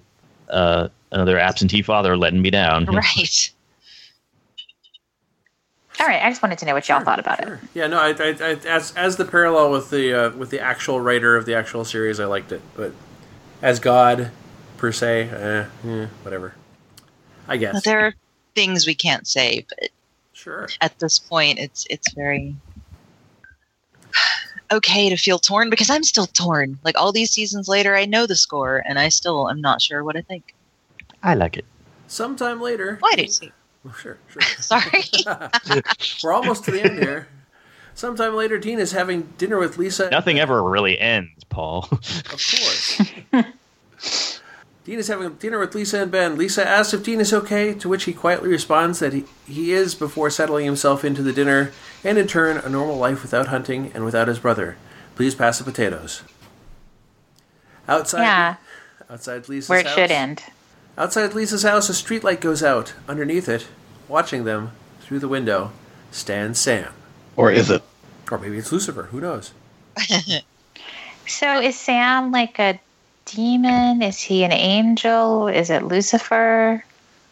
[0.49, 3.51] uh another absentee father letting me down right.
[6.03, 7.61] All right, I just wanted to know what y'all thought about it.
[7.75, 7.87] Yeah.
[7.87, 7.97] No.
[7.97, 11.47] I, I, I as as the parallel with the uh, with the actual writer of
[11.47, 12.93] the actual series, I liked it, but
[13.63, 14.33] as God
[14.79, 16.55] per se, eh, eh, whatever.
[17.47, 17.85] I guess.
[17.85, 18.15] There are
[18.57, 19.91] things we can't say, but
[20.33, 20.69] Sure.
[20.81, 22.57] at this point, it's it's very
[24.73, 26.81] okay to feel torn because I'm still torn.
[26.83, 30.03] Like all these seasons later, I know the score, and I still am not sure
[30.03, 30.53] what I think.
[31.23, 31.65] i like it
[32.09, 32.97] Sometime later.
[32.99, 33.53] Why do you see?
[33.87, 34.19] Oh, sure.
[34.29, 34.43] Sure.
[34.59, 35.03] Sorry.
[36.23, 37.29] We're almost to the end here.
[37.95, 40.09] Sometime later, Dean is having dinner with Lisa.
[40.11, 43.03] nothing ever really ends paul Of course.
[44.85, 46.37] Dean is having dinner with Lisa and Ben.
[46.39, 49.95] Lisa asks if Dean is okay, to which he quietly responds that he, he is
[49.95, 51.71] before settling himself into the dinner
[52.03, 54.77] and in turn a normal life without hunting and without his brother.
[55.15, 56.23] Please pass the potatoes.
[57.87, 58.57] Outside, Yeah,
[59.11, 60.43] outside Lisa's where it house, should end.
[60.97, 62.95] Outside Lisa's house, a streetlight goes out.
[63.09, 63.67] Underneath it,
[64.09, 65.73] watching them through the window,
[66.11, 66.93] stands Sam.
[67.37, 67.83] Or is it?
[68.31, 69.05] Or maybe it's Lucifer.
[69.05, 69.53] Who knows?
[71.27, 72.81] So is Sam like a
[73.25, 74.03] demon?
[74.03, 75.49] Is he an angel?
[75.49, 76.85] Is it Lucifer?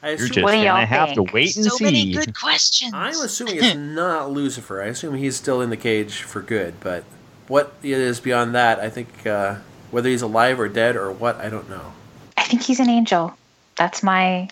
[0.03, 1.85] I You're assume, just What do y'all gonna have to wait and so see.
[1.85, 2.93] So many good questions.
[2.95, 4.83] I'm assuming it's not Lucifer.
[4.83, 6.75] I assume he's still in the cage for good.
[6.81, 7.05] But
[7.49, 9.57] what it is beyond that, I think uh,
[9.91, 11.93] whether he's alive or dead or what, I don't know.
[12.37, 13.37] I think he's an angel.
[13.81, 14.51] That's my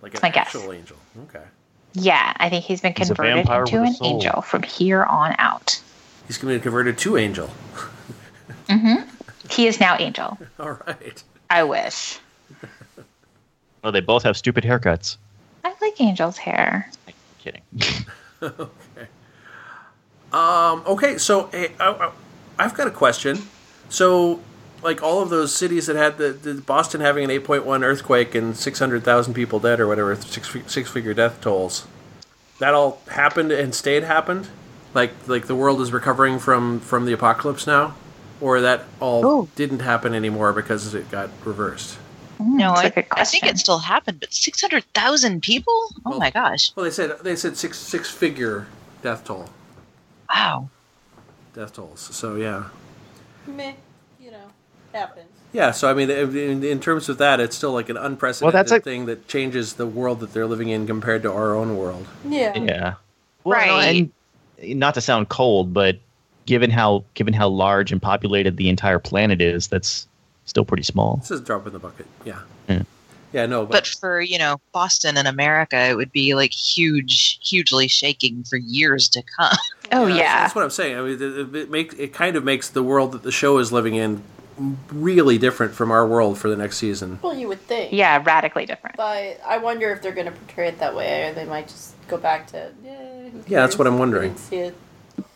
[0.00, 0.46] Like That's an my guess.
[0.56, 0.96] actual angel.
[1.28, 1.44] Okay.
[1.92, 2.32] yeah.
[2.38, 5.78] I think he's been converted vampire into an angel from here on out.
[6.26, 7.50] He's going to be converted to angel.
[8.68, 9.06] Mhm.
[9.50, 10.38] He is now angel.
[10.60, 11.22] All right.
[11.50, 12.18] I wish.
[13.84, 15.16] Oh, they both have stupid haircuts.
[15.64, 16.90] I like Angel's hair.
[17.38, 17.62] Kidding.
[18.42, 19.06] Okay.
[20.32, 22.10] Um, okay, so hey, I, I,
[22.58, 23.42] I've got a question.
[23.90, 24.40] So,
[24.82, 28.56] like all of those cities that had the, the Boston having an 8.1 earthquake and
[28.56, 31.86] 600,000 people dead or whatever, six six figure death tolls,
[32.58, 34.48] that all happened and stayed happened.
[34.94, 37.94] Like like the world is recovering from from the apocalypse now,
[38.40, 39.48] or that all Oh.
[39.54, 41.96] didn't happen anymore because it got reversed.
[42.40, 45.72] Mm, no, That's a I, good I think it still happened, but 600,000 people?
[46.06, 46.72] Oh Well- my gosh.
[46.74, 48.66] Well, they said they said six six figure
[49.02, 49.48] death toll
[50.34, 50.70] Wow.
[51.54, 52.00] death tolls.
[52.00, 52.64] So yeah.
[53.46, 53.74] Meh.
[54.92, 55.26] You know, happens.
[55.52, 58.62] Yeah, so I mean, in, in terms of that, it's still like an unprecedented Well,
[58.62, 61.76] that's a- thing that changes the world that they're living in compared to our own
[61.76, 62.06] world.
[62.24, 62.56] Yeah.
[62.56, 62.94] Yeah.
[63.44, 64.10] Well, no, Right.
[64.60, 65.98] and not to sound cold, but
[66.46, 70.06] given how given how large and populated the entire planet is, that's
[70.44, 71.16] still pretty small.
[71.16, 72.06] This is a drop in the bucket.
[72.24, 72.38] Yeah.
[72.68, 72.82] Yeah.
[73.32, 77.38] Yeah, no, but, But for, you know, Boston and America, it would be like huge,
[77.42, 79.56] hugely shaking for years to come.
[79.92, 80.42] Oh that's- yeah.
[80.42, 80.96] that's what I'm saying.
[80.96, 83.72] I mean, it, it, make, it kind of makes the world that the show is
[83.72, 84.22] living in
[84.92, 87.18] really different from our world for the next season.
[87.22, 87.92] Well, you would think.
[87.92, 88.96] Yeah, radically different.
[88.96, 91.94] But I wonder if they're going to portray it that way, or they might just
[92.08, 92.70] go back to.
[92.84, 93.86] Yeah, Yeah, that's what?
[93.86, 94.22] I'm wondering.
[94.32, 94.76] We didn't see it.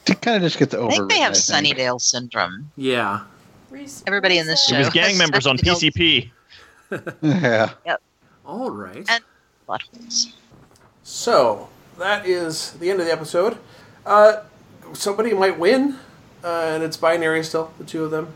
[0.06, 0.90] It kind of just gets I over.
[0.90, 2.70] think they have Sunnydale syndrome.
[2.76, 3.20] Yeah.
[3.70, 4.78] Reese- Everybody in this It show.
[4.78, 6.30] was gang members on PCP.
[7.22, 7.70] Yeah.
[7.86, 8.02] Yep.
[8.46, 9.04] All right.
[9.08, 9.24] And-
[9.68, 10.32] Buttholes.
[11.02, 13.56] So that is the end of the episode.
[14.06, 14.42] Uh,
[14.92, 15.96] somebody might win,
[16.44, 18.28] uh, and it's binary still, the two of them.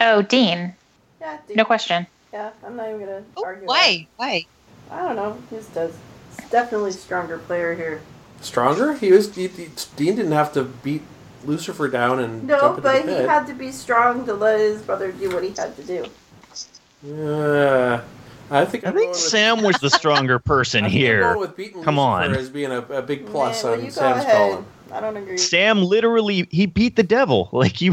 [0.00, 0.74] Oh, Dean.
[1.20, 2.06] Yeah, No question.
[2.32, 3.66] Yeah, I'm not even going to Oh, argue.
[3.66, 4.06] why?
[4.16, 4.44] Why?
[4.90, 5.38] I don't know.
[5.50, 5.94] This does.
[6.38, 8.02] It's definitely stronger player here.
[8.40, 8.92] Stronger?
[8.94, 9.34] He was.
[9.34, 11.02] He, he- Dean didn't have to beat
[11.44, 14.58] Lucifer down and No, jump into but the he had to be strong to let
[14.60, 16.06] his brother do what he had to do.
[17.02, 18.02] Yeah.
[18.50, 21.20] I think I I'm think with, Sam was the stronger person I think I'm here.
[21.22, 22.34] going with beating Come Lucifer on.
[22.36, 24.36] as being a, a big plus Man, on Sam's ahead.
[24.36, 24.66] column.
[24.92, 25.36] I don't agree.
[25.38, 27.48] Sam literally he beat the devil.
[27.52, 27.92] Like you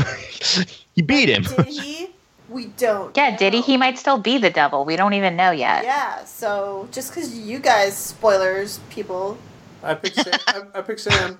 [0.95, 1.43] he beat him.
[1.43, 2.09] Did he?
[2.49, 3.15] We don't.
[3.15, 3.61] Yeah, did he?
[3.61, 4.85] He might still be the devil.
[4.85, 5.83] We don't even know yet.
[5.83, 9.37] Yeah, so just because you guys, spoilers, people,
[9.81, 10.39] I picked Sam.
[10.47, 11.39] I, I picked Sam.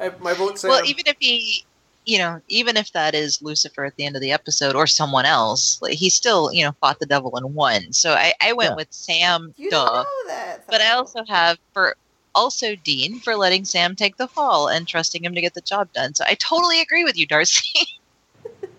[0.00, 0.70] I, my vote Sam.
[0.70, 1.64] Well, even if he,
[2.04, 5.24] you know, even if that is Lucifer at the end of the episode or someone
[5.24, 7.92] else, like, he still, you know, fought the devil and won.
[7.92, 8.76] So I, I went Yeah.
[8.76, 9.84] with Sam, you duh.
[9.84, 10.66] don't know that.
[10.68, 11.96] But I also have for
[12.34, 15.92] also Dean for letting Sam take the fall and trusting him to get the job
[15.92, 16.14] done.
[16.14, 17.86] So I totally agree with you, Darcy.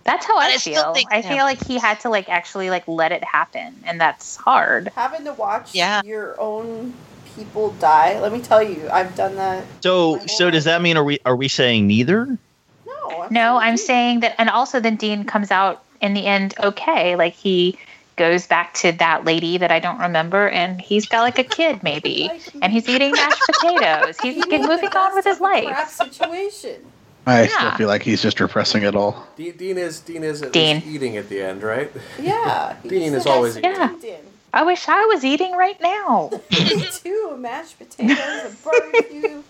[0.10, 0.94] That's how I, I feel.
[0.94, 4.02] think I Sam- feel like he had to like actually like let it happen, and
[4.02, 4.92] that's hard.
[4.96, 6.02] having to watch Yeah.
[6.04, 6.94] your own
[7.36, 8.20] people die.
[8.20, 9.64] Let me tell you, I've done that.
[9.84, 12.26] So so whole does that mean are we are we saying neither?
[12.88, 13.78] No, I'm No, I'm you.
[13.78, 17.16] saying that, and also then Dean comes out in the end okay.
[17.16, 17.78] Like he
[18.16, 21.84] goes back to that lady that I don't remember, and he's got like a kid
[21.90, 22.30] maybe,
[22.62, 24.18] and he's eating mashed potatoes.
[24.22, 25.90] He's He get moving on with his of a crap life.
[25.90, 26.82] situation.
[27.30, 27.48] I Yeah.
[27.58, 29.28] still feel like he's just repressing it all.
[29.36, 30.78] Dean, Dean is Dean is at Dean.
[30.78, 31.92] least eating at the end, right?
[32.20, 33.72] Yeah, Dean is always has eating.
[33.76, 33.94] Yeah.
[34.02, 34.20] Dean.
[34.54, 36.32] I wish I was eating right now.
[36.52, 37.36] Me too.
[37.38, 39.44] Mashed potatoes, a barbecue.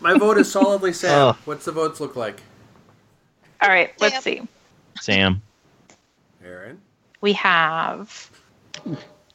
[0.00, 1.10] My vote is solidly Sam.
[1.18, 1.36] Oh.
[1.44, 2.40] What's the votes look like?
[3.60, 4.22] All right, let's Yep.
[4.22, 4.42] see.
[5.00, 5.42] Sam.
[6.44, 6.78] Aaron.
[7.20, 8.30] We have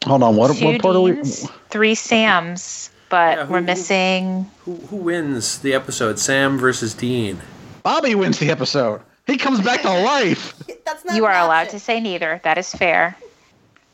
[0.05, 1.21] Hold on, what, two what part are we?
[1.69, 4.49] Three Sams, but Yeah, who- we're missing.
[4.65, 6.17] Who who wins the episode?
[6.19, 7.41] Sam versus Dean.
[7.83, 9.01] Bobby wins the episode.
[9.27, 10.53] He comes back to life.
[10.85, 11.71] That's not You are allowed option.
[11.71, 12.41] to say neither.
[12.43, 13.15] That is fair.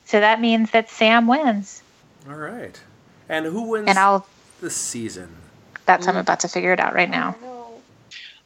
[0.05, 1.81] So that means that Sam wins,
[2.29, 2.79] All right.
[3.29, 4.25] And who wins and I'll.
[4.61, 5.35] the season?
[5.85, 7.35] That's I'm about to figure it out right now.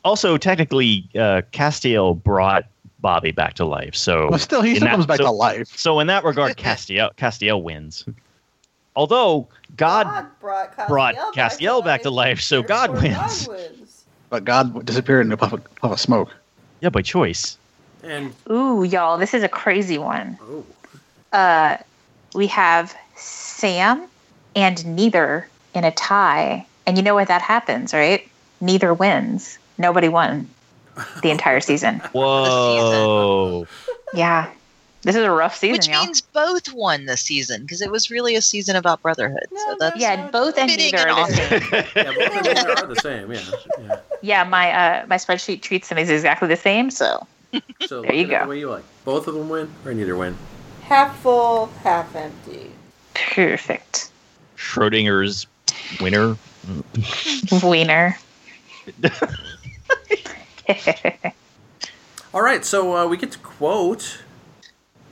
[0.04, 2.66] Also, technically, uh, Castiel brought
[3.00, 3.94] Bobby back to life.
[3.96, 5.68] So Well, still, he still that- comes back so- to life.
[5.78, 8.06] So in that regard, Castiel Castiel wins.
[8.96, 13.46] Although God brought Castiel, brought back, Castiel back to life, so God wins.
[13.48, 13.91] God wins.
[14.32, 16.30] But God disappeared in a puff of, puff of smoke.
[16.80, 17.58] Yeah, by choice.
[18.02, 20.38] And Ooh, y'all, this is a crazy one.
[20.42, 20.66] oh,
[21.34, 21.78] Uh,
[22.34, 24.08] we have Sam
[24.56, 26.66] and neither in a tie.
[26.88, 28.26] And you know what that happens, right?
[28.62, 29.60] Neither wins.
[29.78, 30.48] Nobody won
[31.22, 32.00] the entire season.
[32.14, 33.68] Whoa.
[34.14, 34.50] Yeah.
[35.04, 36.06] This is a rough season, Which y'all.
[36.06, 39.48] means both won this season because it was really a season about brotherhood.
[39.52, 41.62] No, so that's yeah, both and Fitting neither and are the same.
[41.96, 43.32] yeah, both of them are the same.
[43.32, 43.42] Yeah.
[43.80, 44.01] yeah.
[44.22, 46.90] Yeah, my uh, my spreadsheet treats them as exactly the same.
[46.92, 47.28] So
[47.88, 48.44] So There you look at it go.
[48.44, 48.84] The way you like.
[49.06, 50.38] Both of them win or neither win.
[50.84, 52.72] Half full, half empty.
[53.14, 54.12] perfect.
[54.58, 55.48] Schrodinger's
[56.00, 56.38] winner.
[57.64, 58.18] Wiener.
[62.34, 64.22] All right, so uh, we get to quote,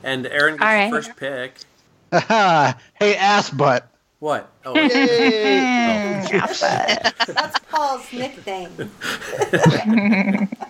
[0.04, 0.92] and Aaron gets All right.
[0.92, 1.56] the first pick.
[3.00, 3.88] hey, ass butt.
[4.20, 4.52] What?
[4.66, 4.74] Oh,
[6.34, 6.62] That's
[7.70, 8.92] Paul's nickname.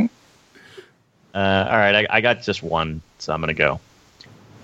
[1.32, 3.80] Uh, all right, I, I got just one, so I'm gonna go.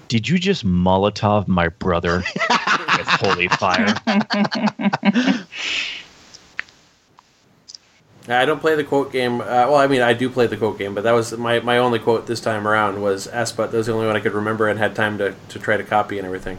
[0.08, 3.94] Did you just Molotov my brother with holy fire?
[8.28, 9.42] I don't play the quote game.
[9.42, 11.78] Uh, well, I mean, I do play the quote game, but that was my, my
[11.78, 13.70] only quote this time around was Asput.
[13.70, 15.84] That was the only one I could remember and had time to, to try to
[15.84, 16.58] copy and everything.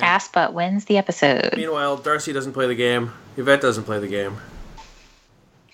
[0.00, 1.54] Ass butt wins the episode.
[1.56, 3.12] Meanwhile, Darcy doesn't play the game.
[3.36, 4.38] Yvette doesn't play the game.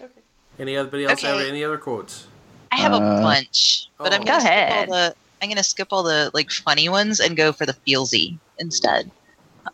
[0.01, 0.11] Okay.
[0.59, 1.49] Any other, else have Okay.
[1.49, 2.27] any other quotes?
[2.73, 4.25] I have Uh, a bunch, but I'm Oh.
[4.25, 4.89] gonna Go skip ahead.
[4.89, 8.39] all the I'm gonna skip all the like funny ones and go for the feelsy
[8.59, 9.09] instead.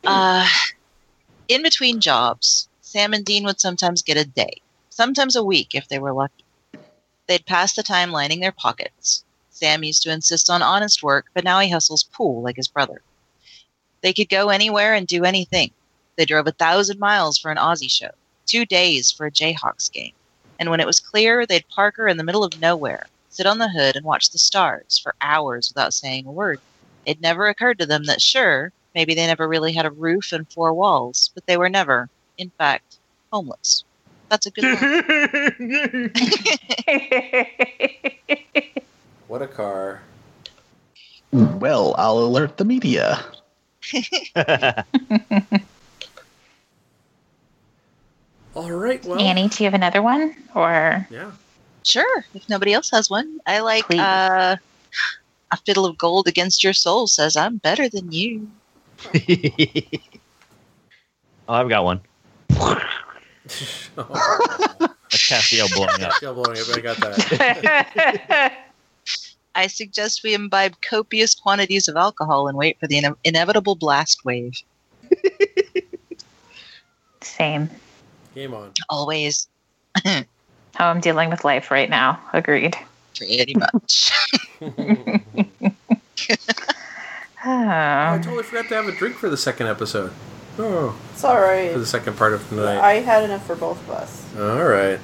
[0.04, 0.46] Uh,
[1.48, 5.88] in between jobs, Sam and Dean would sometimes get a day, sometimes a week if
[5.88, 6.44] they were lucky.
[7.28, 9.24] They'd pass the time lining their pockets.
[9.48, 13.00] Sam used to insist on honest work, but now he hustles pool like his brother.
[14.04, 15.72] They could go anywhere and do anything.
[16.16, 18.10] They drove a thousand miles for an Ozzy show,
[18.46, 20.12] two days for a Jayhawks game
[20.58, 23.58] and when it was clear, they'd park her in the middle of nowhere, sit on
[23.58, 26.58] the hood, and watch the stars for hours without saying a word.
[27.06, 30.50] It never occurred to them that, sure, maybe they never really had a roof and
[30.50, 32.98] four walls, but they were never, in fact,
[33.32, 33.84] homeless.
[34.30, 34.90] That's a good one.
[39.26, 40.02] What a car.
[41.32, 43.24] Well, I'll alert the media.
[48.54, 50.36] All right, well, Annie, do you have another one?
[50.54, 51.32] Or yeah.
[51.82, 53.40] sure, if nobody else has one.
[53.46, 54.54] I like uh,
[55.50, 58.48] A Fiddle of Gold Against Your Soul says, I'm better than you.
[59.14, 59.20] oh,
[61.48, 62.00] I've got one.
[62.48, 63.90] That's
[65.28, 66.12] Castiel blowing up.
[66.12, 66.76] Still blowing up.
[66.76, 68.52] I got that.
[69.54, 74.24] I suggest we imbibe copious quantities of alcohol and wait for the ine- inevitable blast
[74.24, 74.54] wave.
[77.20, 77.70] same.
[78.34, 78.72] Game on.
[78.88, 79.48] Always.
[80.04, 82.18] How I'm dealing with life right now.
[82.32, 82.76] Agreed.
[83.16, 84.10] Pretty much.
[87.46, 88.22] I Oh.
[88.22, 90.12] totally forgot to have a drink for the second episode.
[90.58, 91.72] Oh, It's all right.
[91.72, 92.78] for the second part of the night.
[92.78, 94.24] I had enough for both of us.
[94.38, 94.98] All right.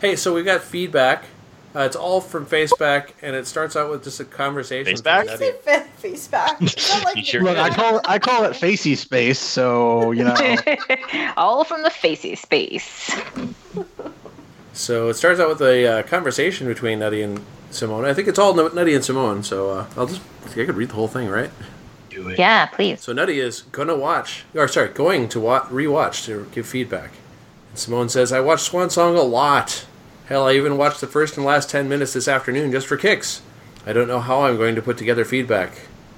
[0.00, 1.24] Hey, so we got feedback.
[1.74, 4.92] Uh, it's all from Faceback, and it starts out with just a conversation.
[4.94, 5.28] Faceback?
[5.28, 5.58] from Say Nettie.
[5.62, 6.60] fa- face back.
[7.04, 10.34] Like sure Look, I call I call it facey space, so you know.
[11.36, 13.14] All from the facey space.
[14.72, 18.04] So it starts out with a uh, conversation between Nutty and Simone.
[18.04, 19.42] I think it's all Nut- Nutty and Simone.
[19.42, 21.50] So uh, I'll just I could read the whole thing, right?
[22.08, 22.38] Do it.
[22.38, 23.00] Yeah, please.
[23.02, 27.10] So Nutty is gonna watch, or sorry, going to wa- rewatch to give feedback.
[27.70, 29.86] And Simone says, "I watched Swan Song a lot.
[30.30, 33.42] Hell, I even watched the first and last ten minutes this afternoon just for kicks.
[33.84, 35.72] I don't know how I'm going to put together feedback.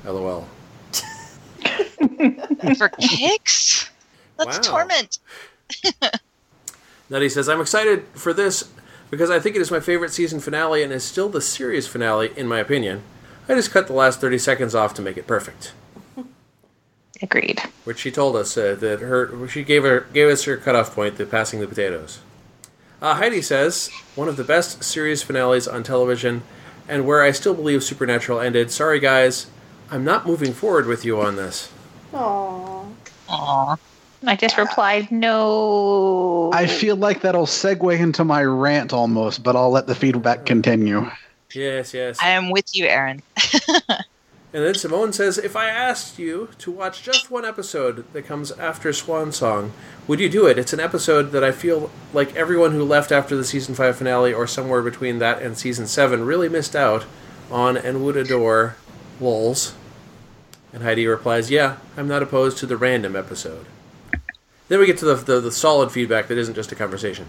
[0.04, 0.46] LOL.
[2.76, 3.90] For kicks?
[4.36, 4.62] That's Wow.
[4.62, 5.18] torment.
[7.10, 8.68] Nutty says, I'm excited for this
[9.10, 12.32] because I think it is my favorite season finale and is still the series finale,
[12.36, 13.02] in my opinion.
[13.48, 15.72] I just cut the last 30 seconds off to make it perfect.
[17.22, 17.60] Agreed.
[17.84, 21.16] Which she told us uh, that her she gave her gave us her cutoff point,
[21.16, 22.18] the passing the potatoes.
[23.02, 26.44] Uh, Heidi says one of the best series finales on television,
[26.88, 28.70] and where I still believe Supernatural ended.
[28.70, 29.48] Sorry guys,
[29.90, 31.72] I'm not moving forward with you on this.
[32.14, 32.84] Aw.
[33.28, 33.76] Aw.
[34.24, 36.52] I just replied, no.
[36.54, 41.10] I feel like that'll segue into my rant almost, but I'll let the feedback continue.
[41.52, 42.18] Yes, yes.
[42.22, 43.20] I am with you, Aaron.
[44.54, 48.52] And then Simone says, If I asked you to watch just one episode that comes
[48.52, 49.72] after Swan Song,
[50.06, 50.58] would you do it?
[50.58, 54.34] It's an episode that I feel like everyone who left after the season 5 finale
[54.34, 57.06] or somewhere between that and season 7 really missed out
[57.50, 58.76] on and would adore
[59.20, 59.74] Lulz.
[60.70, 63.64] And Heidi replies, Yeah, I'm not opposed to the random episode.
[64.68, 67.26] Then we get to the, the, the solid feedback that isn't just a conversation.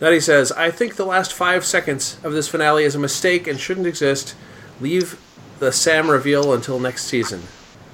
[0.00, 3.58] Nutty says, I think the last five seconds of this finale is a mistake and
[3.58, 4.36] shouldn't exist.
[4.80, 5.20] Leave
[5.58, 7.42] the Sam reveal until next season.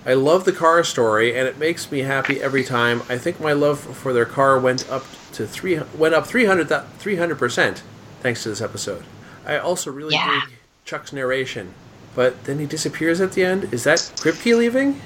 [0.07, 3.03] I love the car story, and it makes me happy every time.
[3.09, 7.83] I think my love for their car went up to three went up 300 percent
[8.21, 9.03] thanks to this episode.
[9.47, 10.43] I also really Yeah.
[10.47, 10.55] dig
[10.85, 11.73] Chuck's narration,
[12.15, 13.73] but then he disappears at the end.
[13.73, 15.01] Is that Kripke leaving?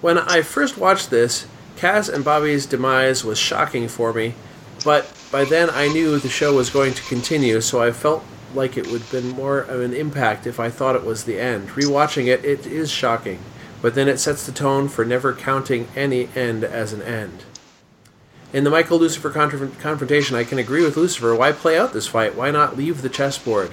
[0.00, 4.34] When I first watched this, Cas and Bobby's demise was shocking for me,
[4.84, 8.24] but by then I knew the show was going to continue, so I felt
[8.54, 11.38] like it would have been more of an impact if I thought it was the
[11.38, 11.68] end.
[11.70, 13.38] Rewatching it, it is shocking,
[13.80, 17.44] but then it sets the tone for never counting any end as an end.
[18.52, 21.34] In the Michael Lucifer conf- confrontation, I can agree with Lucifer.
[21.34, 22.34] Why play out this fight?
[22.34, 23.70] Why not leave the chessboard?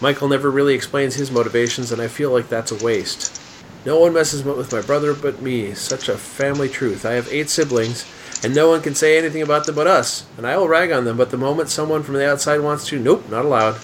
[0.00, 3.38] Michael never really explains his motivations, and I feel like that's a waste.
[3.84, 5.74] No one messes with my brother but me.
[5.74, 7.04] Such a family truth.
[7.04, 8.06] I have eight siblings,
[8.42, 10.26] and no one can say anything about them but us.
[10.36, 12.98] And I will rag on them, but the moment someone from the outside wants to,
[12.98, 13.76] nope, not allowed.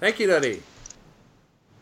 [0.00, 0.62] Thank you, Nutty.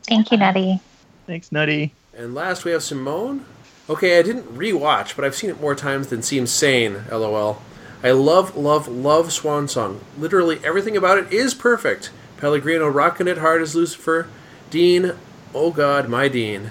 [0.04, 0.80] Thank you, Nutty.
[1.26, 1.92] Thanks, Nutty.
[2.16, 3.44] And last we have Simone.
[3.90, 7.62] Okay, I didn't rewatch, but I've seen it more times than seems sane, lol.
[8.02, 10.00] I love, love, love Swan Song.
[10.18, 12.10] Literally everything about it is perfect.
[12.36, 14.28] Pellegrino rocking it hard as Lucifer.
[14.70, 15.12] Dean,
[15.54, 16.70] oh god, my Dean.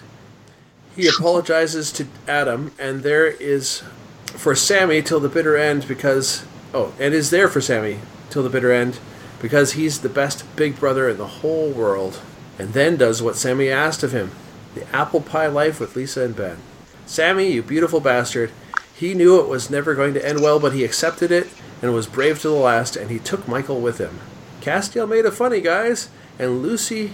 [0.95, 3.83] He apologizes to Adam, and there is
[4.27, 6.45] for Sammy till the bitter end because.
[6.73, 8.99] Oh, and is there for Sammy till the bitter end
[9.41, 12.21] because he's the best big brother in the whole world.
[12.57, 14.31] And then does what Sammy asked of him
[14.73, 16.57] the apple pie life with Lisa and Ben.
[17.05, 18.51] Sammy, you beautiful bastard.
[18.93, 21.47] He knew it was never going to end well, but he accepted it
[21.81, 24.19] and was brave to the last, and he took Michael with him.
[24.61, 27.13] Castiel made a funny, guys, and Lucy.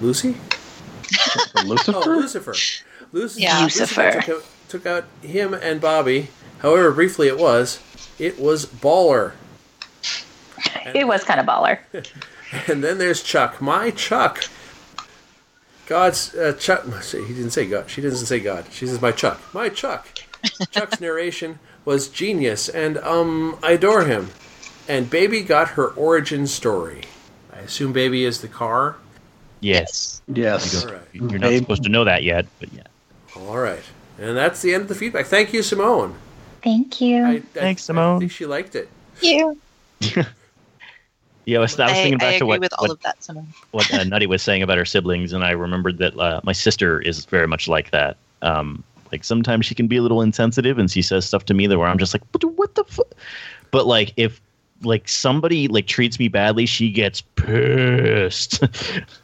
[0.00, 0.36] Lucy?
[1.64, 1.92] Lucifer?
[1.94, 2.54] Oh, Lucifer.
[3.14, 3.62] Lucy, Yeah.
[3.62, 4.20] Lucifer.
[4.20, 6.28] Took out, took out him and Bobby.
[6.58, 7.78] However briefly it was,
[8.18, 9.32] it was baller.
[10.94, 11.78] It was kind of baller.
[12.68, 14.44] And then there's Chuck, my Chuck.
[15.86, 16.84] God's uh, Chuck.
[17.02, 17.90] see, He didn't say God.
[17.90, 18.66] She doesn't say God.
[18.70, 20.06] She says my Chuck, my Chuck.
[20.70, 24.30] Chuck's narration was genius, and um, I adore him.
[24.88, 27.02] And Baby got her origin story.
[27.52, 28.96] I assume Baby is the car.
[29.58, 30.22] Yes.
[30.32, 30.84] Yes.
[30.84, 31.02] All right.
[31.12, 31.62] You're not Babe.
[31.62, 32.82] supposed to know that yet, but yeah.
[33.36, 33.82] All right.
[34.18, 35.26] And that's the end of the feedback.
[35.26, 36.14] Thank you, Simone.
[36.62, 37.24] Thank you.
[37.24, 38.20] I, I, Thanks, I Simone.
[38.20, 38.88] think she liked it.
[39.20, 39.58] You.
[41.46, 43.02] Yeah, I was, I was thinking I back agree to what, with all what, of
[43.02, 43.22] that.
[43.22, 43.48] Simone.
[43.72, 47.00] what uh, Nutty was saying about her siblings, and I remembered that uh, my sister
[47.00, 48.16] is very much like that.
[48.40, 48.82] Um,
[49.12, 51.78] like sometimes she can be a little insensitive, and she says stuff to me that
[51.78, 53.04] where I'm just like, "What, the- what the?" Fu-?
[53.70, 54.40] But like if
[54.82, 58.64] like somebody like treats me badly, she gets pissed.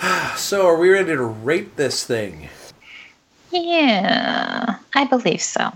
[0.36, 2.48] So, are we ready to rate this thing?
[3.50, 5.70] Yeah, I believe so.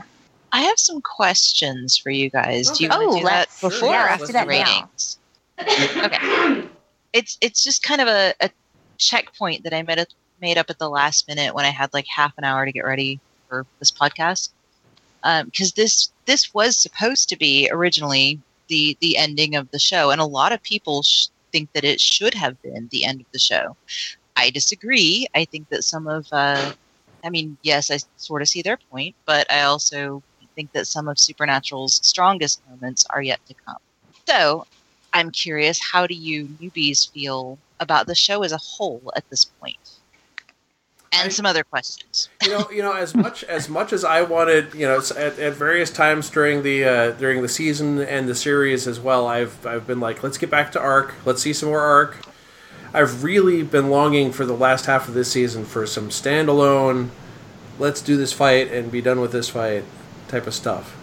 [0.52, 2.70] I have some questions for you guys.
[2.70, 2.96] Do you Okay.
[2.98, 5.18] want to Oh, do that before yeah, or after the that ratings?
[5.60, 6.68] okay.
[7.12, 8.50] It's it's just kind of a, a
[8.98, 12.06] checkpoint that I made, it, made up at the last minute when I had like
[12.08, 14.50] half an hour to get ready for this podcast.
[15.22, 20.10] Um, because this this was supposed to be originally the the ending of the show,
[20.10, 23.28] and a lot of people sh- think that it should have been the end of
[23.32, 23.76] the show.
[24.36, 25.26] I disagree.
[25.34, 26.74] I think that some of, uh,
[27.24, 30.24] I mean, yes, I sort of see their point, but I also
[30.56, 33.78] think that some of Supernatural's strongest moments are yet to come.
[34.28, 34.66] So,
[35.14, 39.44] I'm curious, how do you newbies feel about the show as a whole at this
[39.44, 39.93] point?
[41.14, 42.28] And I- some other questions.
[42.42, 45.54] you know, you know, as much as much as I wanted, you know, at, at
[45.54, 49.86] various times during the uh, during the season and the series as well, I've I've
[49.86, 52.16] been like, let's get back to Arc, let's see some more Arc.
[52.92, 57.08] I've really been longing for the last half of this season for some standalone,
[57.78, 59.82] let's do this fight and be done with this fight
[60.28, 60.96] type of stuff.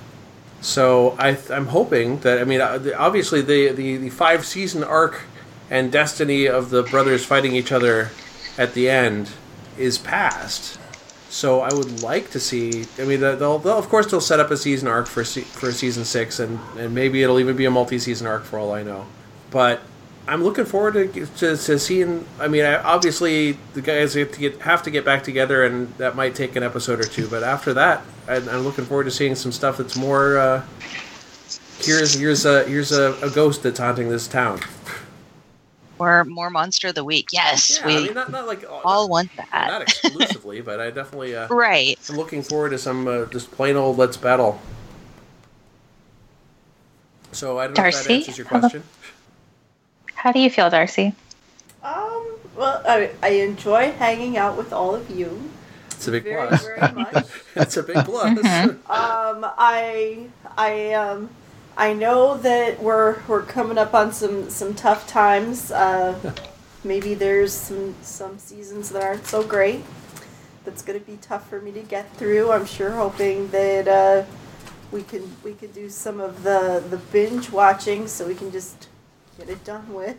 [0.62, 4.84] So I th- I'm hoping that I mean uh, obviously the, the the five season
[4.84, 5.22] arc
[5.70, 8.12] and destiny of the brothers fighting each other
[8.58, 9.32] at the end
[9.82, 10.80] is past.
[11.30, 12.86] So I would like to see.
[13.00, 16.04] I mean, they'll, they'll of course they'll set up a season arc for for season
[16.04, 19.06] six, and and maybe it'll even be a multi season arc for all I know.
[19.50, 19.82] But
[20.28, 22.26] I'm looking forward to to, to seeing.
[22.40, 25.94] I mean, I, obviously the guys have to get have to get back together, and
[25.96, 27.28] that might take an episode or two.
[27.28, 30.38] But after that, I, I'm looking forward to seeing some stuff that's more.
[30.38, 30.66] Uh,
[31.80, 34.60] here's here's a here's a, a ghost that's haunting this town.
[36.02, 37.28] Or more Monster of the Week.
[37.32, 39.68] Yes, Yeah, we I mean, not, not like all want not, that.
[39.68, 41.96] not exclusively, but I definitely uh, Right.
[42.10, 44.60] I'm looking forward to some uh, just plain old let's battle.
[47.32, 48.16] So I don't know if that Darcy?
[48.16, 48.82] answers your question.
[50.16, 51.14] How do you feel, Darcy?
[51.84, 52.26] Um,
[52.56, 55.52] well, I, I enjoy hanging out with all of you
[55.92, 56.66] It's a big very, plus.
[56.66, 57.26] very much.
[57.56, 58.40] It's a big plus.
[58.40, 58.70] Mhm.
[58.90, 60.26] Um, I,
[60.58, 61.30] I, um,
[61.82, 65.72] I know that we're we're coming up on some some tough times.
[65.72, 66.16] Uh,
[66.84, 69.84] maybe there's some some seasons that aren't so great.
[70.64, 72.52] That's gonna be tough for me to get through.
[72.52, 74.26] I'm sure, hoping that uh,
[74.92, 78.88] we can we can do some of the the binge watching so we can just
[79.40, 80.18] get it done with.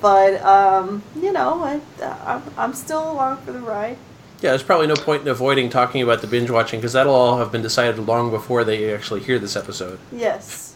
[0.00, 1.80] But um, you know, I,
[2.26, 3.96] I'm I'm still along for the ride.
[4.42, 7.38] Yeah, there's probably no point in avoiding talking about the binge watching because that'll all
[7.38, 10.00] have been decided long before they actually hear this episode.
[10.10, 10.69] Yes.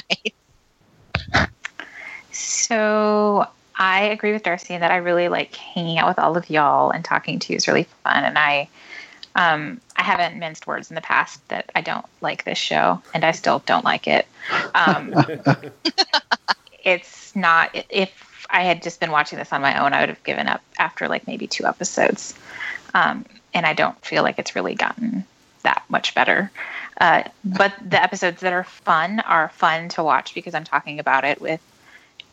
[2.66, 3.46] So
[3.78, 7.04] I agree with Darcy that I really like hanging out with all of y'all and
[7.04, 8.24] talking to you is really fun.
[8.24, 8.68] And I,
[9.34, 13.24] um, I haven't minced words in the past that I don't like this show, and
[13.24, 14.26] I still don't like it.
[14.74, 15.14] Um,
[16.84, 17.70] it's not.
[17.90, 20.62] If I had just been watching this on my own, I would have given up
[20.78, 22.34] after like maybe two episodes.
[22.94, 23.24] Um,
[23.54, 25.24] and I don't feel like it's really gotten
[25.62, 26.50] that much better.
[27.00, 31.24] Uh, but the episodes that are fun are fun to watch because I'm talking about
[31.24, 31.60] it with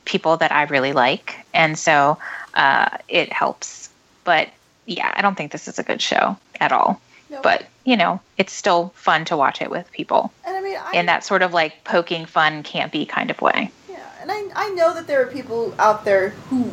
[0.06, 2.18] people that I really like, and so
[2.54, 3.90] uh, it helps.
[4.24, 4.50] But
[4.86, 7.02] yeah, I don't think this is a good show at all.
[7.30, 7.42] No.
[7.42, 10.98] But you know, it's still fun to watch it with people and I mean, I,
[10.98, 13.72] in that sort of like poking fun, campy kind of way.
[13.90, 16.72] Yeah, and I, I know that there are people out there who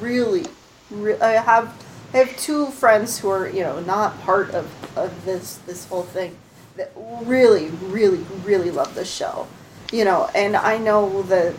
[0.00, 0.46] really,
[0.90, 4.66] re- I have I have two friends who are you know not part of,
[4.96, 6.36] of this this whole thing
[6.78, 6.90] that
[7.22, 9.46] really really really love this show,
[9.92, 11.54] you know, and I know that.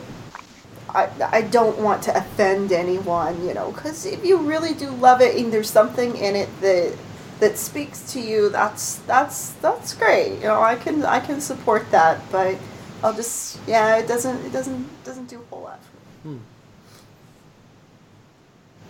[0.92, 5.22] I, I don't want to offend anyone, you know, because if you really do love
[5.22, 6.98] it and there's something in it that
[7.40, 10.40] that speaks to you, that's that's that's great.
[10.40, 12.58] You know, I can I can support that, but
[13.04, 15.80] I'll just yeah, it doesn't it doesn't doesn't do a whole lot.
[15.84, 16.38] for me.
[16.38, 16.44] Hmm.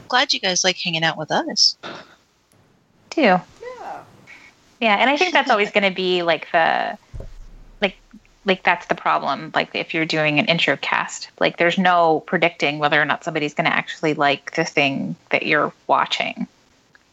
[0.08, 1.78] Glad you guys like hanging out with us.
[3.10, 3.40] Too.
[4.80, 4.96] Yeah.
[4.96, 6.98] Yeah, and I think that's always going to be like the
[7.82, 7.98] like
[8.46, 9.52] like that's the problem.
[9.54, 13.54] Like if you're doing an intro cast, like there's no predicting whether or not somebody's
[13.54, 16.48] going to actually like the thing that you're watching.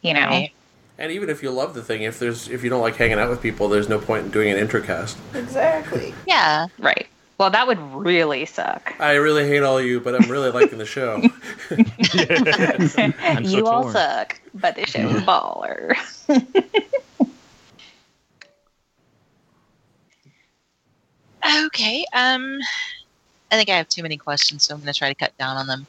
[0.03, 0.27] You know.
[0.27, 0.53] Right.
[0.99, 3.29] And even if you love the thing, if there's if you don't like hanging out
[3.29, 5.17] with people, there's no point in doing an introcast.
[5.35, 6.15] Exactly.
[6.27, 6.67] Yeah.
[6.79, 7.07] Right.
[7.39, 8.95] Well, that would really suck.
[8.99, 11.23] I really hate all you, but I'm really liking the show.
[11.71, 15.95] I'm so you all suck, but the show's baller.
[21.67, 22.05] Okay.
[22.13, 22.59] Um,
[23.51, 25.57] I think I have too many questions, so I'm going to try to cut down
[25.57, 25.87] on them.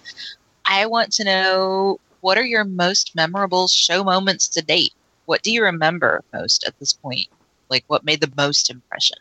[0.65, 4.93] I want to know what are your most memorable show moments to date?
[5.25, 7.27] What do you remember most at this point?
[7.69, 9.17] Like, what made the most impression?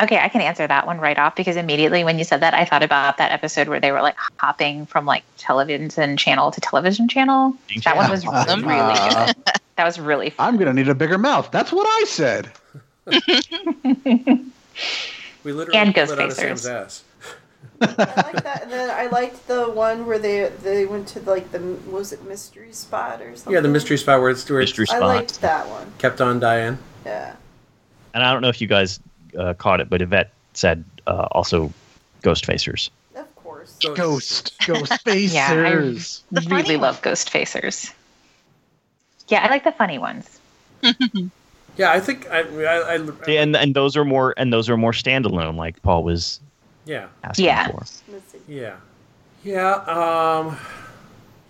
[0.00, 2.64] Okay, I can answer that one right off because immediately when you said that, I
[2.64, 7.08] thought about that episode where they were like hopping from like television channel to television
[7.08, 7.54] channel.
[7.84, 8.54] That one was Yeah.
[8.56, 9.32] really Uh.
[9.76, 10.48] That was really fun.
[10.48, 11.50] I'm gonna need a bigger mouth.
[11.50, 12.52] That's what I said.
[15.44, 16.58] We literally And pulled it out of Ghostfacers.
[16.58, 17.04] Sam's ass.
[17.80, 18.62] I like that.
[18.62, 22.12] And then I liked the one where they they went to like the what was
[22.12, 23.52] it mystery spot or something.
[23.52, 25.92] Yeah, the mystery spot where it's, where it's Mystery I liked that one.
[25.98, 26.78] kept on dying.
[27.04, 27.34] Yeah.
[28.14, 29.00] And I don't know if you guys
[29.38, 31.72] uh, caught it, but Yvette said uh, also
[32.22, 32.90] Ghostfacers.
[33.16, 33.76] Of course.
[33.94, 36.20] Ghost, ghost Yeah, I- facers.
[36.30, 37.92] The funny really love Ghostfacers.
[39.28, 40.38] Yeah, I like the funny ones.
[41.76, 44.76] Yeah, I think I, I, I, I And and those are more and those are
[44.76, 46.40] more standalone, like Paul was
[46.84, 47.68] yeah, asking Yeah.
[47.68, 47.84] for.
[48.46, 48.76] Yeah,
[49.44, 49.72] yeah.
[49.74, 50.58] Um,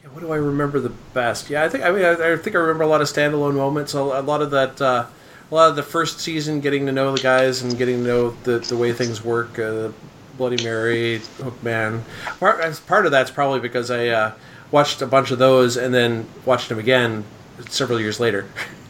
[0.03, 1.51] yeah, what do I remember the best?
[1.51, 3.95] Yeah, I think I mean I, I think I remember a lot of standalone moments.
[3.95, 4.81] A, a lot of that.
[4.81, 5.07] Uh,
[5.51, 8.31] a lot of the first season, getting to know the guys and getting to know
[8.45, 9.59] the, the way things work.
[9.59, 9.91] Uh,
[10.39, 12.03] Bloody Mary, Hookman.
[12.41, 14.33] Part, as part of that's probably because I uh,
[14.71, 17.25] watched a bunch of those and then watched them again
[17.69, 18.49] several years later.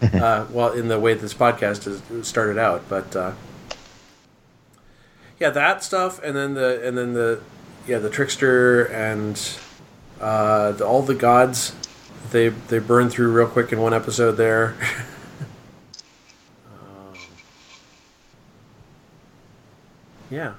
[0.14, 3.32] uh, well, in the way this podcast has started out, but uh,
[5.38, 7.40] yeah, that stuff, and then the and then the
[7.86, 9.58] yeah the trickster and
[10.20, 11.74] uh, the, all the gods
[12.30, 14.74] they they burn through real quick in one episode there.
[16.66, 17.14] um,
[20.30, 20.54] yeah.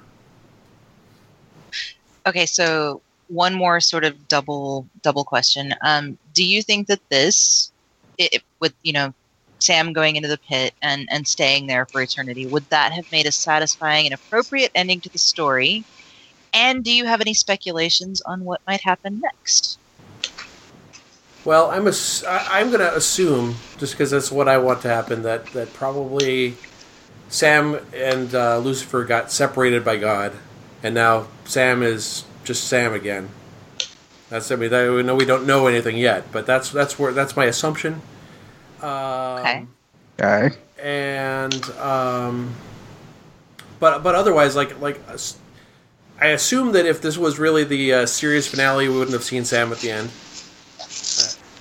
[2.26, 5.74] Okay, so one more sort of double double question.
[5.82, 7.72] Um, do you think that this,
[8.18, 9.14] it, with you know,
[9.62, 13.26] Sam going into the pit and and staying there for eternity, would that have made
[13.26, 15.84] a satisfying and appropriate ending to the story?
[16.54, 19.80] And do you have any speculations on what might happen next?
[21.44, 21.88] Well, I'm
[22.28, 26.56] I'm going to assume, just because that's what I want to happen, that that probably
[27.30, 30.34] Sam and uh, Lucifer got separated by God,
[30.84, 33.30] and now Sam is just Sam again.
[34.30, 37.12] That's I mean, that, we know we don't know anything yet, but that's that's where
[37.12, 38.02] that's my assumption.
[38.84, 39.66] Um, Okay.
[40.20, 40.56] Okay.
[40.82, 42.54] and um,
[43.80, 45.00] but but otherwise, like like
[46.20, 49.44] I assume that if this was really the uh, series finale, we wouldn't have seen
[49.46, 50.10] Sam at the end.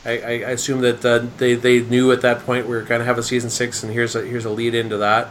[0.04, 3.00] I, I, I assume that uh, they they knew at that point we were going
[3.00, 5.28] to have a season six, and here's a here's a lead into that.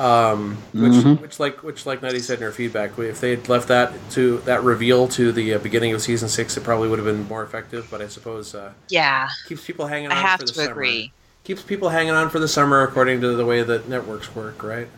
[0.00, 0.06] Yep.
[0.06, 3.68] Um, which which like which like Nutty said in her feedback, if they had left
[3.68, 7.06] that to that reveal to the uh, beginning of season six, it probably would have
[7.06, 7.88] been more effective.
[7.90, 10.70] But I suppose uh, Yeah, keeps people hanging I on have for the to summer
[10.72, 11.12] agree.
[11.44, 14.88] keeps people hanging on for the summer according to the way that networks work, right?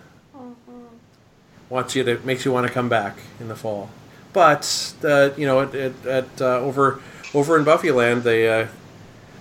[1.68, 3.88] Wants you to makes you want to come back in the fall,
[4.34, 7.00] but uh, you know at, at, at uh, over
[7.32, 8.66] over in Buffyland they uh,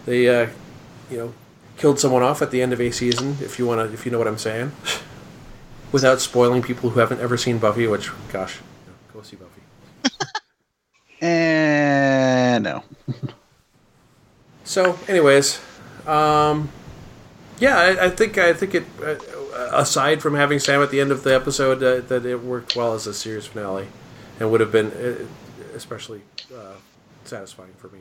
[0.05, 0.47] they uh,
[1.09, 1.33] you know
[1.77, 4.11] killed someone off at the end of a season if you want to if you
[4.11, 4.71] know what I'm saying,
[5.91, 7.87] without spoiling people who haven't ever seen Buffy.
[7.87, 8.59] Which gosh,
[9.13, 9.61] go see Buffy.
[11.21, 12.83] And no.
[14.63, 15.59] So, anyways,
[16.07, 16.69] um,
[17.59, 18.85] yeah, I, I think I think it.
[19.03, 19.15] Uh,
[19.71, 22.93] aside from having Sam at the end of the episode, uh, that it worked well
[22.93, 23.87] as a series finale,
[24.39, 25.25] and would have been uh,
[25.75, 26.21] especially
[26.53, 26.75] uh,
[27.23, 27.99] satisfying for me.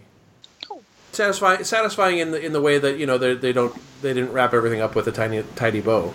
[0.67, 0.83] Cool.
[1.13, 4.33] Satisfying, satisfying in the in the way that you know they, they don't they didn't
[4.33, 6.13] wrap everything up with a tiny tidy bow.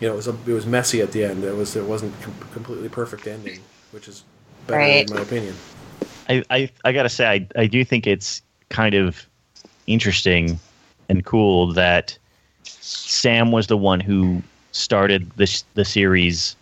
[0.00, 1.44] You know, it was a, it was messy at the end.
[1.44, 3.60] It was it wasn't com- completely perfect ending,
[3.92, 4.24] which is
[4.66, 5.08] better Right.
[5.08, 5.54] in my opinion.
[6.28, 9.26] I, I, I gotta say, I, I do think it's kind of
[9.86, 10.58] interesting
[11.08, 12.16] and cool that
[12.64, 14.42] Sam was the one who
[14.72, 16.56] started this the series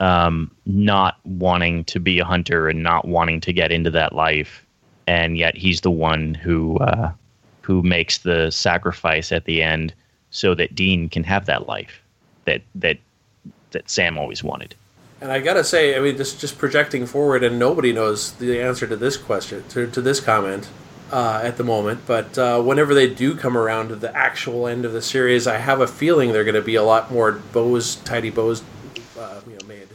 [0.00, 4.64] um, not wanting to be a hunter and not wanting to get into that life,
[5.06, 7.10] and yet he's the one who uh,
[7.62, 9.94] who makes the sacrifice at the end
[10.30, 12.02] so that Dean can have that life
[12.44, 12.98] that that
[13.72, 14.74] that Sam always wanted.
[15.20, 18.86] And I gotta say, I mean, just just projecting forward, and nobody knows the answer
[18.86, 20.68] to this question, to, to this comment
[21.12, 22.00] uh, at the moment.
[22.06, 25.58] But uh, whenever they do come around to the actual end of the series, I
[25.58, 28.62] have a feeling they're going to be a lot more bows, tidy bows,
[29.18, 29.88] uh, you know, made.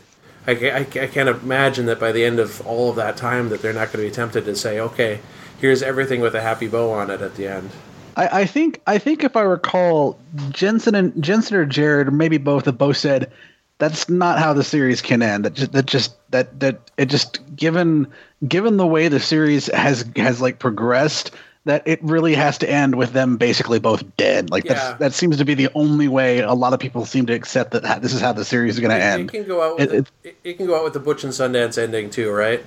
[0.48, 3.62] I, I, I can't imagine that by the end of all of that time that
[3.62, 5.22] they're not going to be tempted to say, okay,
[5.60, 7.72] here's everything with a happy bow on it at the end.
[8.16, 10.18] I, I think I think if I recall,
[10.50, 13.32] Jensen and Jensen or Jared, or maybe both, have both said
[13.78, 15.46] that's not how the series can end.
[15.46, 18.08] That just that just that that it just given
[18.48, 21.32] given the way the series has has like progressed,
[21.66, 24.50] that it really has to end with them basically both dead.
[24.50, 24.74] Like Yeah.
[24.76, 27.72] that's that seems to be the only way a lot of people seem to accept
[27.72, 29.30] that ha- this is how the series is going to end.
[29.30, 31.24] it can go out with It- the, it, it can go out with the Butch
[31.26, 32.64] and Sundance ending too, right?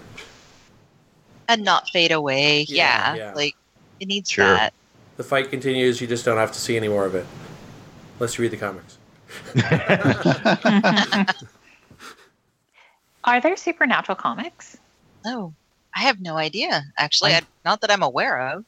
[1.49, 2.67] And not fade away.
[2.69, 3.33] Yeah, Yeah, yeah.
[3.35, 3.55] like
[4.01, 4.45] it needs Sure.
[4.45, 4.75] that.
[5.19, 6.01] The fight continues.
[6.01, 7.27] You just don't have to see any more of it,
[8.15, 8.97] unless you read the comics.
[13.25, 14.77] Are there supernatural comics?
[15.25, 15.53] No,
[15.95, 16.83] I have no idea.
[16.97, 18.65] Actually, I- I, not that I'm aware of.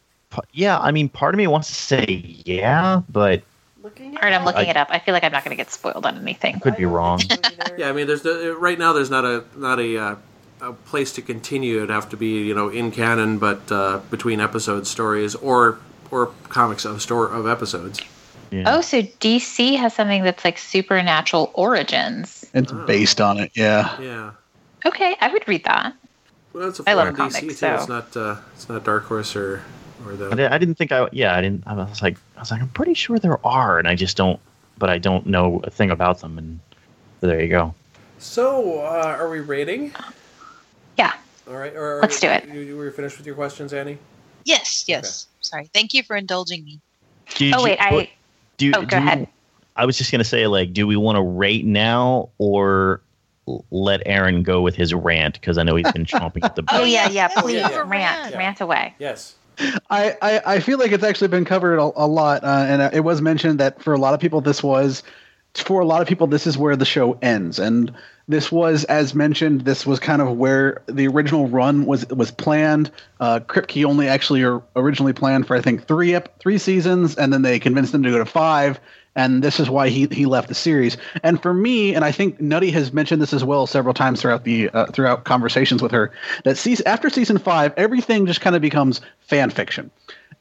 [0.53, 2.05] Yeah, I mean, part of me wants to say
[2.45, 3.43] yeah, but
[3.83, 4.89] Looking All right, I'm looking I- it up.
[4.91, 6.61] I feel like I'm not going to get spoiled on anything.
[6.61, 7.21] could be wrong.
[7.79, 10.17] Yeah, I mean, there's no, right now there's not a not a, uh,
[10.61, 11.77] a place to continue.
[11.79, 15.79] It'd have to be you know in canon, but uh, between episode stories or
[16.11, 18.01] or comics of store of episodes.
[18.51, 18.65] Yeah.
[18.67, 22.45] Oh, so DC has something that's like supernatural origins.
[22.53, 22.85] It's Oh.
[22.87, 24.01] based on it, yeah.
[24.01, 24.31] Yeah,
[24.85, 25.95] Okay, I would read that.
[26.53, 27.67] well, that's a I love DC comics, too.
[27.67, 29.63] It's not uh, it's not Dark Horse or
[30.05, 31.09] or I, the I didn't think I.
[31.13, 31.63] Yeah, I didn't.
[31.67, 34.41] I was like, I was like, I'm pretty sure there are, and I just don't.
[34.79, 36.59] But I don't know a thing about them, and
[37.21, 37.75] there you go.
[38.19, 39.93] So, uh, are we rating?
[40.97, 41.13] Yeah.
[41.49, 41.75] All right.
[41.77, 42.49] Or, or Let's do it.
[42.49, 43.99] You, you were finished with your questions, Annie?
[44.45, 45.27] Yes, yes.
[45.41, 45.71] Sorry.
[45.73, 46.81] Thank you for indulging me.
[47.37, 48.11] Did Oh you- wait, I.
[48.57, 49.29] do, Oh, go do- ahead.
[49.77, 53.01] I was just gonna say, like, do we want to rate now or
[53.71, 56.71] let Aaron go with his rant because I know he's been chomping at the bit.
[56.73, 57.29] Oh yeah, yeah.
[57.29, 57.85] Please yeah, yeah.
[57.87, 58.39] rant, Yeah.
[58.39, 58.95] rant away.
[58.99, 59.35] Yes.
[59.91, 63.01] I, I, I feel like it's actually been covered a, a lot, uh, and it
[63.01, 65.03] was mentioned that for a lot of people, this was
[65.55, 67.93] for a lot of people, this is where the show ends, and
[68.31, 72.91] this was, as mentioned, this was kind of where the original run was was planned.
[73.19, 74.43] Uh, Kripke only actually
[74.77, 78.11] originally planned for I think three ep- three seasons, and then they convinced him to
[78.11, 78.81] go to five.
[79.17, 80.97] And this is why he, he left the series.
[81.25, 84.45] And for me, and I think Nutty has mentioned this as well several times throughout
[84.45, 86.13] the uh, throughout conversations with her,
[86.45, 89.91] that season, after season five, everything just kind of becomes fan fiction.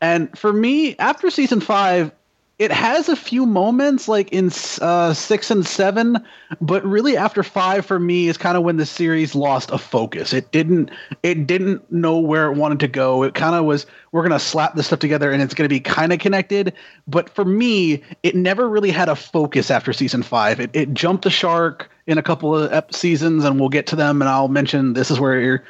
[0.02, 2.12] And for me, after season five,
[2.60, 4.52] it has a few moments like in
[4.82, 6.22] uh, six and seven,
[6.60, 10.34] but really after five for me is kind of when the series lost a focus.
[10.34, 10.92] It didn't
[11.24, 13.24] it didn't know where it wanted to go.
[13.24, 16.12] It kind of was we're gonna slap this stuff together and it's gonna be kind
[16.12, 16.74] of connected.
[17.08, 20.60] But for me, it never really had a focus after season five.
[20.60, 23.96] It it jumped the shark in a couple of ep- seasons, and we'll get to
[23.96, 24.22] them.
[24.22, 25.64] And I'll mention this is where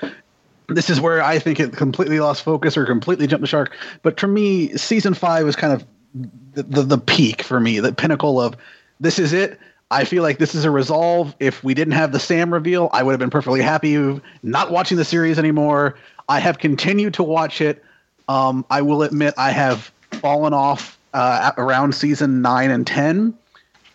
[0.70, 3.78] this is where I think it completely lost focus or completely jumped the shark.
[4.02, 8.41] But for me, season five was kind of the, the, peak for me, the pinnacle
[8.41, 8.55] of
[8.99, 9.60] this is it.
[9.91, 11.36] I feel like this is a resolve.
[11.39, 14.97] If we didn't have the Sam reveal, I would have been perfectly happy not watching
[14.97, 15.97] the series anymore.
[16.28, 17.84] I have continued to watch it.
[18.28, 23.34] Um, I will admit I have fallen off uh, around season nine and ten.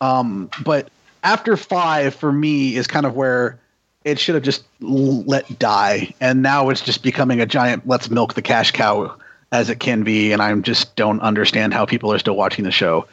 [0.00, 0.90] Um, but
[1.22, 3.58] after five, for me, is kind of where
[4.04, 8.34] it should have just let die, and now it's just becoming a giant let's milk
[8.34, 9.16] the cash cow
[9.54, 12.72] as it can be, and I just don't understand how people are still watching the
[12.72, 13.06] show.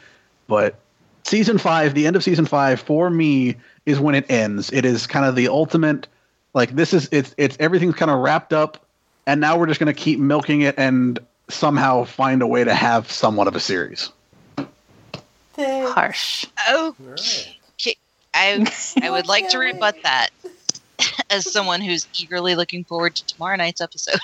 [0.48, 0.74] But
[1.22, 3.54] season five, the end of season five, for me
[3.86, 4.72] is when it ends.
[4.72, 6.08] It is kind of the ultimate,
[6.52, 8.84] like this is it's it's everything's kind of wrapped up,
[9.24, 12.74] and now we're just going to keep milking it and somehow find a way to
[12.74, 14.10] have somewhat of a series.
[15.52, 15.92] Thanks.
[15.92, 16.46] Harsh.
[16.68, 17.56] Oh, Right.
[18.34, 18.66] I
[19.00, 20.30] I would like to rebut that
[21.30, 24.18] as someone who's eagerly looking forward to tomorrow night's episode.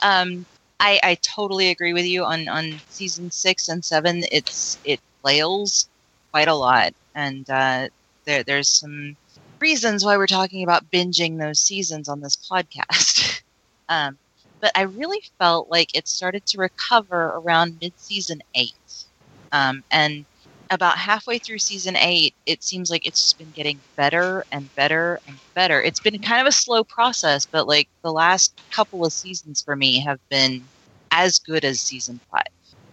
[0.00, 0.46] Um,
[0.80, 4.24] I I totally agree with you on on season six and seven.
[4.30, 5.88] It's it flails
[6.32, 7.88] quite a lot, and uh,
[8.26, 9.16] there there's some
[9.60, 13.42] reasons why we're talking about binging those seasons on this podcast.
[13.88, 14.18] um,
[14.60, 19.04] but I really felt like it started to recover around mid season eight,
[19.52, 20.26] um, and
[20.70, 25.20] about halfway through season eight, it seems like it's just been getting better and better
[25.26, 25.82] and better.
[25.82, 29.76] It's been kind of a slow process, but like the last couple of seasons for
[29.76, 30.64] me have been
[31.10, 32.42] as good as season five.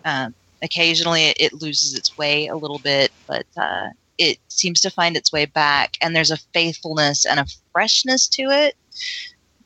[0.06, 4.90] Um, occasionally it, it loses its way a little bit, but uh, it seems to
[4.90, 5.98] find its way back.
[6.02, 8.76] And there's a faithfulness and a freshness to it.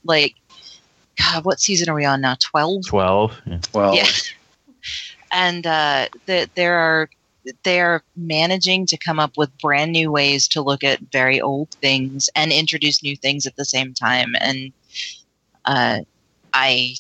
[0.04, 0.36] Like,
[1.18, 2.36] God, what season are we on now?
[2.40, 2.86] 12?
[2.88, 3.42] 12.
[3.46, 3.60] Yeah.
[3.74, 4.08] Well, Yeah.
[5.32, 7.10] and uh, the, there are
[7.64, 11.70] they are managing to come up with brand new ways to look at very old
[11.82, 14.36] things and introduce new things at the same time.
[14.40, 14.74] And
[15.66, 16.00] uh,
[16.54, 16.96] i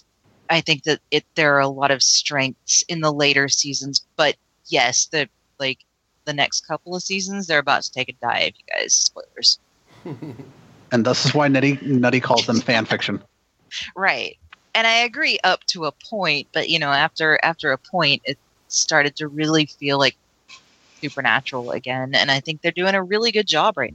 [0.49, 4.35] i think that it there are a lot of strengths in the later seasons but
[4.67, 5.27] yes the
[5.59, 5.79] like
[6.25, 8.93] the next couple of seasons they're about to take a dive you guys.
[8.93, 9.59] Spoilers.
[10.91, 13.21] And this is why Nutty Nutty calls them fan fiction.
[13.95, 14.37] right.
[14.73, 18.37] And i agree up to a point but you know after after a point it
[18.69, 20.15] started to really feel like
[21.01, 23.93] supernatural again and i think they're doing a really good job right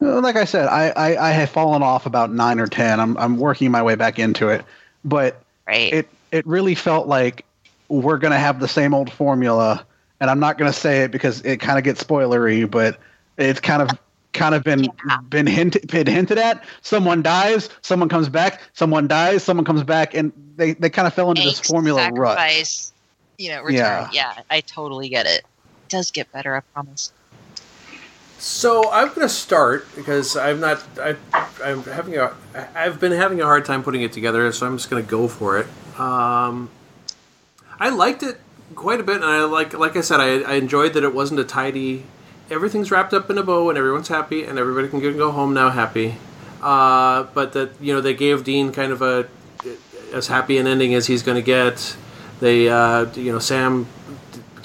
[0.00, 3.00] now Like I said, I, I, I have fallen off about nine or ten.
[3.00, 4.62] I'm I'm working my way back into it,
[5.04, 7.46] but right it it really felt like
[7.88, 9.86] we're gonna have the same old formula,
[10.20, 12.98] and I'm not gonna say it because it kind of gets spoilery, but
[13.38, 13.88] it's kind of
[14.34, 15.16] kind of been Yeah.
[15.30, 16.62] been hinted been hinted at.
[16.82, 21.14] Someone dies, someone comes back, someone dies, someone comes back, and they they kind of
[21.14, 22.36] fell into this formula rut.
[23.38, 24.34] you know return Yeah.
[24.36, 24.42] yeah.
[24.50, 25.44] i totally get it
[25.88, 27.12] does get better i promise
[28.38, 30.84] So I'm going to start because I'm not.
[31.00, 31.16] I,
[31.64, 32.34] I'm having a.
[32.74, 35.26] I've been having a hard time putting it together, so I'm just going to go
[35.26, 35.66] for it.
[35.98, 36.68] Um,
[37.80, 38.38] I liked it
[38.74, 39.72] quite a bit, and I like.
[39.72, 42.04] Like I said, I, I enjoyed that it wasn't a tidy.
[42.50, 45.70] Everything's wrapped up in a bow, and everyone's happy, and everybody can go home now
[45.70, 46.16] happy.
[46.62, 49.28] Uh, but that you know they gave Dean kind of a
[50.12, 51.96] as happy an ending as he's going to get.
[52.40, 53.86] They uh, you know Sam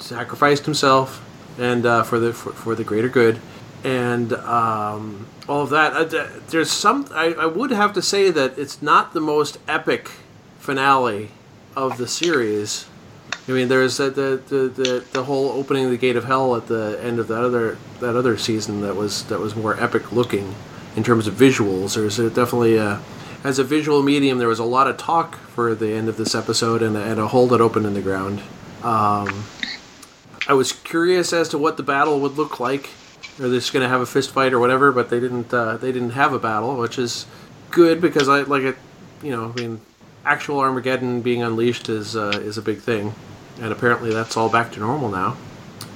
[0.02, 1.24] sacrificed himself
[1.58, 3.40] and uh, for the for, for the greater good.
[3.84, 8.58] And um, all of that uh, there's some I, I would have to say that
[8.58, 10.10] it's not the most epic
[10.58, 11.30] finale
[11.76, 12.86] of the series.
[13.48, 16.68] I mean there's uh, the, the, the, the whole opening the gate of hell at
[16.68, 20.54] the end of that other that other season that was that was more epic looking
[20.94, 21.94] in terms of visuals.
[21.94, 23.00] There's a, definitely a,
[23.42, 26.34] as a visual medium there was a lot of talk for the end of this
[26.34, 28.40] episode and, a- and a hole that opened in the ground.
[28.82, 29.44] Um,
[30.46, 32.90] I was curious as to what the battle would look like.
[33.38, 34.92] Are they just going to have a fist fight or whatever?
[34.92, 35.52] But they didn't.
[35.52, 37.26] Uh, they didn't have a battle, which is
[37.70, 38.76] good because I like it.
[39.22, 39.80] You know, I mean,
[40.24, 43.14] actual Armageddon being unleashed is uh, is a big thing,
[43.60, 45.36] and apparently that's all back to normal now.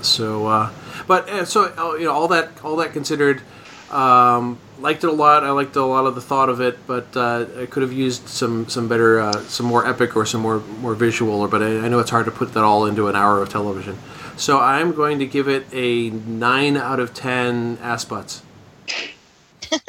[0.03, 0.71] So, uh,
[1.07, 3.43] but uh, so uh, you know, all that all that considered,
[3.91, 5.45] um, liked it a lot.
[5.45, 8.29] I liked a lot of the thought of it, but uh, I could have used
[8.29, 11.41] some some better, uh, some more epic or some more more visual.
[11.41, 13.49] Or but I, I know it's hard to put that all into an hour of
[13.49, 13.99] television.
[14.37, 18.43] So I'm going to give it a nine out of ten ass butts.
[19.71, 19.81] Good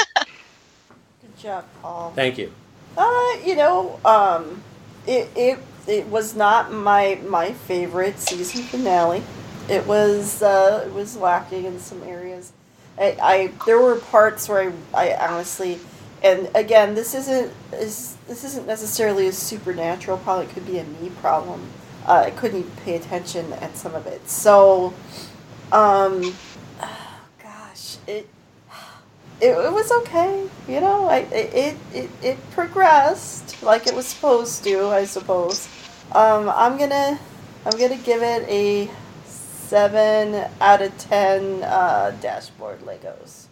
[1.37, 2.11] job, Paul.
[2.15, 2.51] Thank you.
[2.97, 4.63] Uh, you know, um,
[5.05, 9.23] it, it it was not my my favorite season finale.
[9.69, 12.53] it was uh, it was lacking in some areas.
[12.97, 15.79] I, I there were parts where I, I honestly,
[16.23, 20.47] and again, this isn't is this isn't necessarily a supernatural problem.
[20.49, 21.69] It could be a me problem.
[22.07, 24.29] Uh, I couldn't even pay attention at some of it.
[24.29, 24.93] So,
[25.71, 26.33] um,
[27.43, 28.29] gosh, it
[29.41, 30.47] it, it was okay.
[30.67, 34.87] You know, I it, it it progressed like it was supposed to.
[34.87, 35.67] I suppose.
[36.13, 37.19] Um, I'm gonna
[37.65, 38.89] I'm gonna give it a
[39.25, 43.47] seven out of ten uh, dashboard Legos.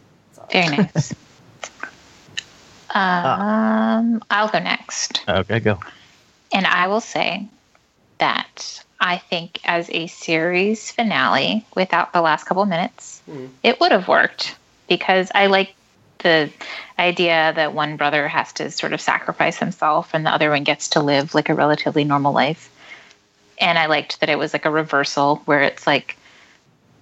[0.51, 1.13] Very nice.
[2.95, 5.23] um, I'll go next.
[5.27, 5.79] Okay, go.
[6.53, 7.49] And I will say
[8.17, 13.47] that I think as a series finale, without the last couple minutes, Hmm.
[13.63, 14.55] it would have worked
[14.87, 15.75] because I like
[16.19, 16.49] the
[16.97, 20.89] idea that one brother has to sort of sacrifice himself and the other one gets
[20.89, 22.69] to live like a relatively normal life.
[23.59, 26.17] And I liked that it was like a reversal where it's like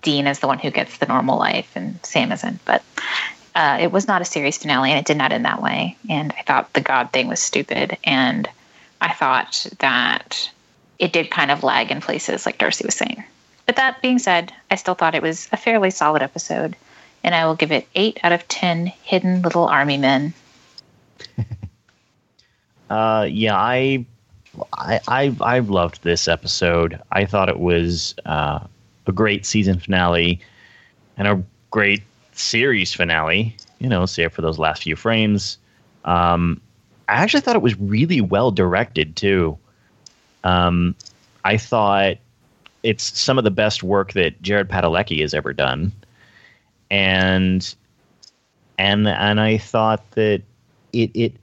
[0.01, 2.63] Dean is the one who gets the normal life and Sam isn't.
[2.65, 2.83] But
[3.55, 5.95] uh, it was not a series finale and it did not end that way.
[6.09, 7.97] And I thought the God thing was stupid.
[8.03, 8.49] And
[8.99, 10.51] I thought that
[10.99, 13.23] it did kind of lag in places, like Darcy was saying.
[13.65, 16.75] But that being said, I still thought it was a fairly solid episode.
[17.23, 20.33] And I will give it 8 out of 10 hidden little army men.
[22.89, 24.05] Uh, yeah, I,
[24.73, 27.01] I, I, I loved this episode.
[27.11, 28.59] I thought it was uh,
[29.07, 30.39] a great season finale
[31.17, 31.41] and a
[31.71, 33.55] great series finale.
[33.79, 35.57] You know, save for those last few frames.
[36.05, 36.61] Um,
[37.09, 39.57] I actually thought it was really well directed too.
[40.43, 40.95] Um,
[41.43, 42.17] I thought
[42.83, 45.91] it's some of the best work that Jared Padalecki has ever done,
[46.91, 47.73] and
[48.77, 50.41] and and I thought that
[50.91, 51.33] it it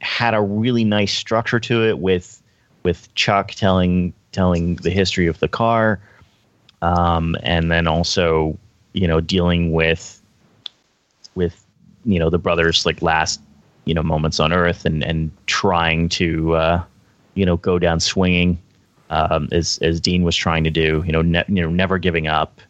[0.00, 2.42] had a really nice structure to it with
[2.82, 6.00] with Chuck telling telling the history of the car,
[6.82, 8.58] um, and then also
[8.92, 10.20] you know dealing with
[11.34, 11.64] with
[12.04, 13.40] you know the brothers like last
[13.84, 16.82] you know moments on Earth and and trying to uh,
[17.38, 18.58] you know go down swinging
[19.10, 22.26] um, as as Dean was trying to do you know ne- you know never giving
[22.26, 22.60] up.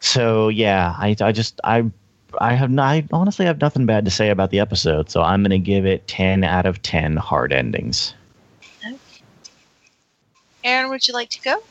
[0.00, 1.90] So yeah, I I just I
[2.40, 5.42] I have not, I honestly have nothing bad to say about the episode, so I'm
[5.42, 8.14] going to give it 10 out of 10 hard endings.
[8.84, 8.96] Okay.
[10.64, 11.62] Aaron, would you like to go?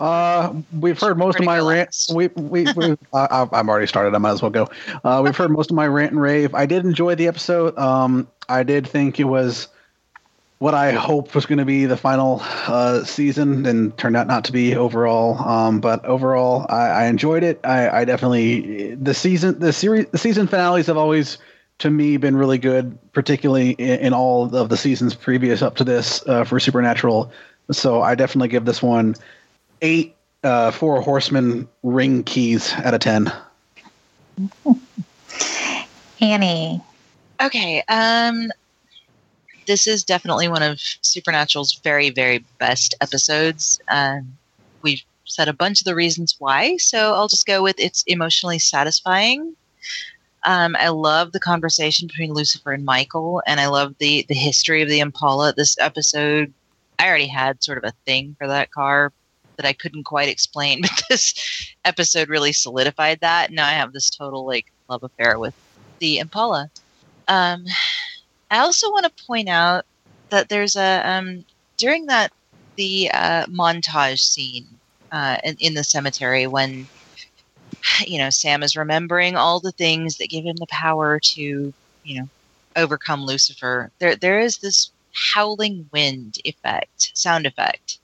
[0.00, 2.06] Uh, we've heard most of my good rant.
[2.12, 4.14] We we, we I, I- I'm already started.
[4.14, 4.68] I might as well go.
[5.04, 6.54] Uh, we've heard most of my rant and rave.
[6.54, 7.78] I did enjoy the episode.
[7.78, 9.68] Um, I did think it was
[10.64, 14.46] what I hoped was going to be the final uh, season, and turned out not
[14.46, 15.36] to be overall.
[15.46, 17.60] Um, but overall, I, I enjoyed it.
[17.64, 21.36] I, I definitely the season the series the season finales have always
[21.80, 25.84] to me been really good, particularly in, in all of the seasons previous up to
[25.84, 27.30] this uh, for Supernatural.
[27.70, 29.16] So I definitely give this one
[29.82, 33.30] eight uh, four horsemen ring keys out of ten.
[36.22, 36.80] Annie.
[37.42, 37.82] Okay.
[37.86, 38.50] Um,
[39.66, 43.80] this is definitely one of Supernatural's very, very best episodes.
[43.88, 44.36] Um,
[44.82, 48.58] we've said a bunch of the reasons why, so I'll just go with it's emotionally
[48.58, 49.56] satisfying.
[50.44, 54.82] Um, I love the conversation between Lucifer and Michael, and I love the the history
[54.82, 55.54] of the Impala.
[55.54, 56.52] This episode,
[56.98, 59.12] I already had sort of a thing for that car
[59.56, 63.52] that I couldn't quite explain, but this episode really solidified that.
[63.52, 65.54] Now I have this total like love affair with
[65.98, 66.70] the Impala.
[67.26, 67.64] Um,
[68.50, 69.84] I also want to point out
[70.30, 71.44] that there's a um,
[71.76, 72.32] during that
[72.76, 74.66] the uh, montage scene
[75.12, 76.86] uh, in, in the cemetery when
[78.06, 81.72] you know Sam is remembering all the things that give him the power to
[82.04, 82.28] you know
[82.76, 83.90] overcome Lucifer.
[83.98, 87.98] There there is this howling wind effect, sound effect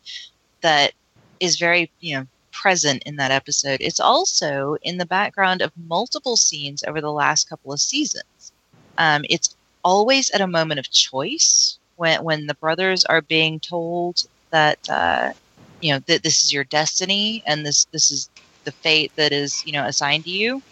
[0.61, 0.93] that
[1.41, 3.80] is very you know present in that episode.
[3.80, 8.53] It's also in the background of multiple scenes over the last couple of seasons.
[8.99, 14.22] Um, it's always at a moment of choice when when the brothers are being told
[14.53, 15.33] that uh,
[15.81, 18.31] you know that this is your destiny and this this is
[18.64, 20.62] the fate that is you know assigned to you,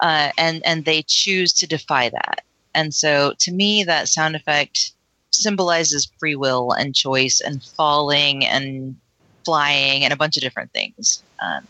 [0.00, 2.42] uh, and and they choose to defy that.
[2.74, 4.92] And so, to me, that sound effect
[5.32, 8.96] symbolizes free will and choice and falling and
[9.44, 11.22] flying and a bunch of different things.
[11.42, 11.66] Um,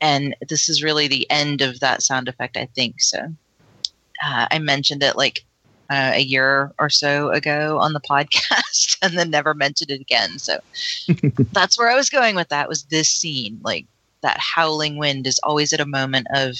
[0.00, 3.00] and this is really the end of that sound effect, I think.
[3.00, 3.18] So
[4.24, 5.44] uh, I mentioned it like
[5.92, 10.38] uh, a year or so ago on the podcast, and then never mentioned it again.
[10.38, 10.58] So
[11.52, 12.66] that's where I was going with that.
[12.66, 13.84] Was this scene like
[14.22, 16.56] that howling wind is always at a moment of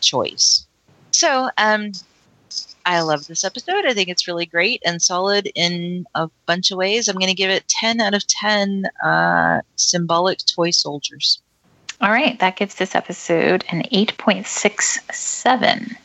[0.00, 0.66] choice.
[1.10, 1.92] So um,
[2.86, 3.84] I love this episode.
[3.84, 7.08] I think it's really great and solid in a bunch of ways.
[7.08, 11.42] I'm going to give it 10 out of 10 uh, symbolic toy soldiers.
[12.00, 15.96] All right, that gives this episode an 8.67.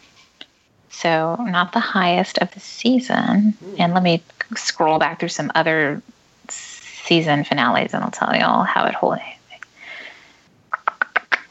[1.02, 3.56] So, not the highest of the season.
[3.80, 4.22] And let me
[4.56, 6.02] scroll back through some other
[6.50, 9.22] season finales and I'll tell you all how it holds.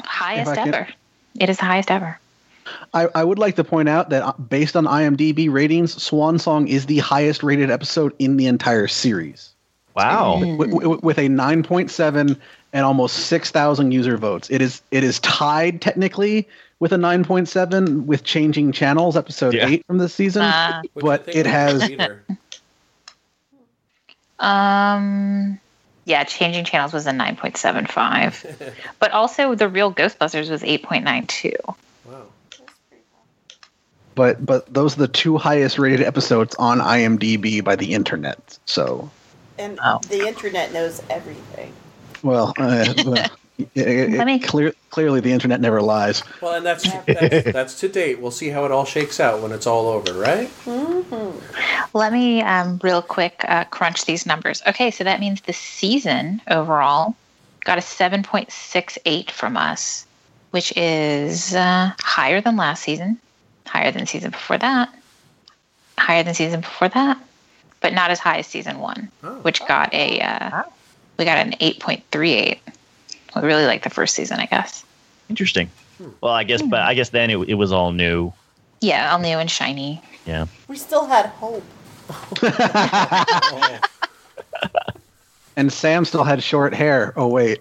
[0.05, 0.89] Highest If I could- ever.
[1.39, 2.19] It is the highest ever.
[2.95, 6.69] I, I would like to point out that uh, based on IMDb ratings, Swan Song
[6.69, 9.51] is the highest rated episode in the entire series,
[9.97, 10.41] Wow.
[10.57, 12.39] with, with, with a 9.7
[12.73, 14.49] and almost 6,000 user votes.
[14.51, 16.47] It is it is tied technically
[16.81, 19.69] with a 9.7 with Changing Channels, episode Yeah.
[19.69, 20.43] eight from this season.
[20.43, 21.89] Uh, But it has-
[24.39, 25.61] Um,
[26.07, 31.53] yeah, changing channels was a 9.75, but also the real Ghostbusters was 8.92.
[32.07, 32.23] Wow.
[34.15, 38.59] But but those are the two highest rated episodes on IMDb by the internet.
[38.65, 39.11] So
[39.59, 40.01] And Oh.
[40.09, 41.73] the internet knows everything.
[42.23, 43.27] well, uh, well
[43.75, 46.23] it- it- Let me- clear, clearly the internet never lies.
[46.41, 48.21] Well, and that's, that's that's to date.
[48.21, 50.51] We'll see how it all shakes out when it's all over, right?
[51.95, 54.63] Let me um, real quick uh, crunch these numbers.
[54.67, 57.17] Okay, so that means the season overall
[57.65, 60.07] got a 7.68 from us,
[60.51, 63.19] which is uh, higher than last season,
[63.67, 64.89] higher than season before that,
[65.99, 67.19] higher than season before that,
[67.81, 69.35] but not as high as season one, Oh.
[69.43, 70.63] which got a uh,
[71.19, 72.59] we got an 8.38.
[73.37, 74.85] We really like the first season, I guess.
[75.29, 75.71] Interesting.
[75.99, 76.09] Hmm.
[76.21, 78.33] Well, I guess, but I guess then it, it was all new.
[78.81, 80.03] Yeah, all new and shiny.
[80.27, 80.47] Yeah.
[80.69, 81.65] We still had hope.
[85.57, 87.13] And Sam still had short hair.
[87.17, 87.59] Oh wait.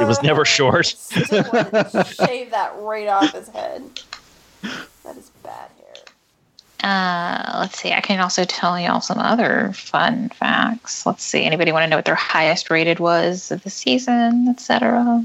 [0.00, 0.86] It was never short.
[0.86, 3.82] Still wanted to shave that right off his head.
[4.62, 6.04] That is bad hair.
[6.82, 7.92] Uh, let's see.
[7.92, 11.04] I can also tell y'all some other fun facts.
[11.04, 11.44] Let's see.
[11.44, 15.24] Anybody want to know what their highest rated was of the season, etc.?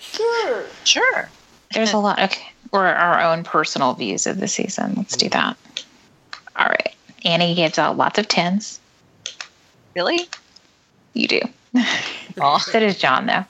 [0.00, 0.64] Sure.
[0.84, 1.28] Sure.
[1.74, 2.18] There's a lot.
[2.20, 4.94] Okay, or our own personal views of the season.
[4.96, 5.56] Let's do that.
[6.56, 6.94] All right.
[7.24, 8.80] Annie gives out lots of tens.
[9.94, 10.20] Really?
[11.14, 11.40] You do.
[12.40, 13.44] Oh, So does John, though.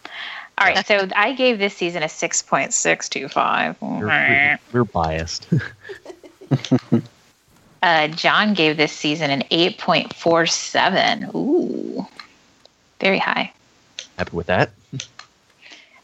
[0.59, 0.87] All right.
[0.87, 3.77] So I gave this season a six point six two five.
[3.81, 5.47] We're, we're, we're biased.
[7.83, 11.31] Uh, John gave this season an eight point four seven.
[11.35, 12.07] Ooh,
[12.99, 13.53] very high.
[14.17, 14.71] Happy with that?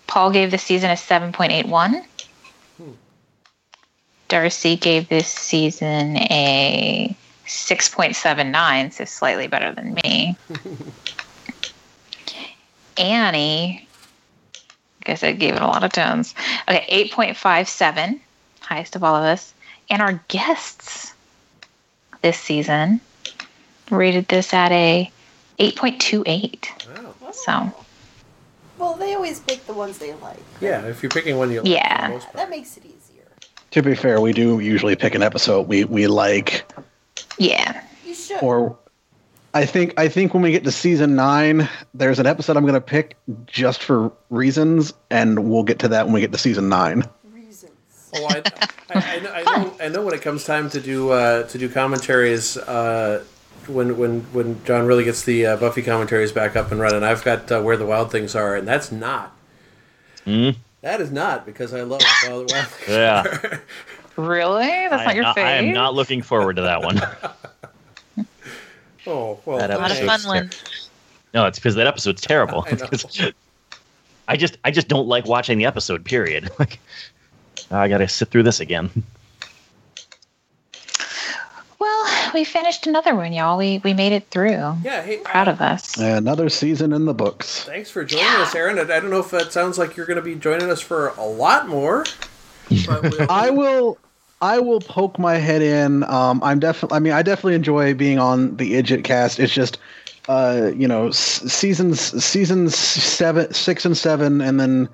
[0.06, 2.04] Paul gave this season a 7.81.
[4.28, 7.14] Darcy gave this season a
[7.46, 10.36] 6.79, so slightly better than me.
[12.98, 13.86] Annie,
[14.54, 16.34] I guess I gave it a lot of tens.
[16.68, 18.18] Okay, 8.57,
[18.60, 19.54] highest of all of us.
[19.90, 21.12] And our guests
[22.22, 23.00] this season
[23.90, 25.10] rated this at a
[25.58, 26.86] 8.28.
[27.20, 27.32] wow.
[27.32, 27.74] So,
[28.78, 30.38] Well, they always pick the ones they like.
[30.60, 32.02] Yeah, if you're picking one you like, Yeah.
[32.02, 32.36] for the most part.
[32.36, 33.24] That makes it easier.
[33.72, 36.64] to be fair, we do usually pick an episode we we like,
[37.38, 37.82] yeah.
[38.06, 38.42] You should.
[38.42, 38.76] or
[39.54, 42.74] I think I think when we get to season nine, there's an episode I'm going
[42.74, 43.16] to pick
[43.46, 47.04] just for reasons, and we'll get to that when we get to season nine.
[47.32, 47.72] reasons.
[48.14, 48.42] Oh, I,
[48.94, 51.58] I, I, know, I, know, I know when it comes time to do uh, to
[51.58, 53.24] do commentaries, uh,
[53.66, 57.24] when when when John really gets the uh, Buffy commentaries back up and running, I've
[57.24, 59.36] got uh, where the wild things are, and that's not.
[60.24, 60.50] Hmm?
[60.82, 62.88] That is not because I love Wild the Wild Things.
[62.88, 63.58] Yeah.
[64.16, 64.66] Really?
[64.66, 65.50] That's I, not your not, favorite?
[65.50, 67.00] I am not looking forward to that one.
[69.06, 70.50] Oh well, That a lot of fun one.
[71.32, 72.66] No, it's because that episode's terrible.
[72.70, 72.88] I know.
[74.28, 76.04] I just I just don't like watching the episode.
[76.04, 76.50] Period.
[76.58, 76.78] Like
[77.70, 78.90] I got to sit through this again.
[81.78, 83.56] Well, we finished another one, y'all.
[83.56, 84.50] We we made it through.
[84.84, 85.96] Yeah, hey, Proud of us.
[85.96, 87.64] Another season in the books.
[87.64, 88.78] Thanks for joining us, Aaron.
[88.78, 91.08] I I don't know if that sounds like you're going to be joining us for
[91.16, 92.04] a lot more.
[92.70, 93.98] We'll, I will.
[94.42, 96.02] I will poke my head in.
[96.04, 96.96] Um, I'm definitely.
[96.96, 99.38] I mean, I definitely enjoy being on the IdjitCast.
[99.38, 99.78] It's just,
[100.28, 104.88] uh, you know, s- seasons seasons seven, six, and seven, and then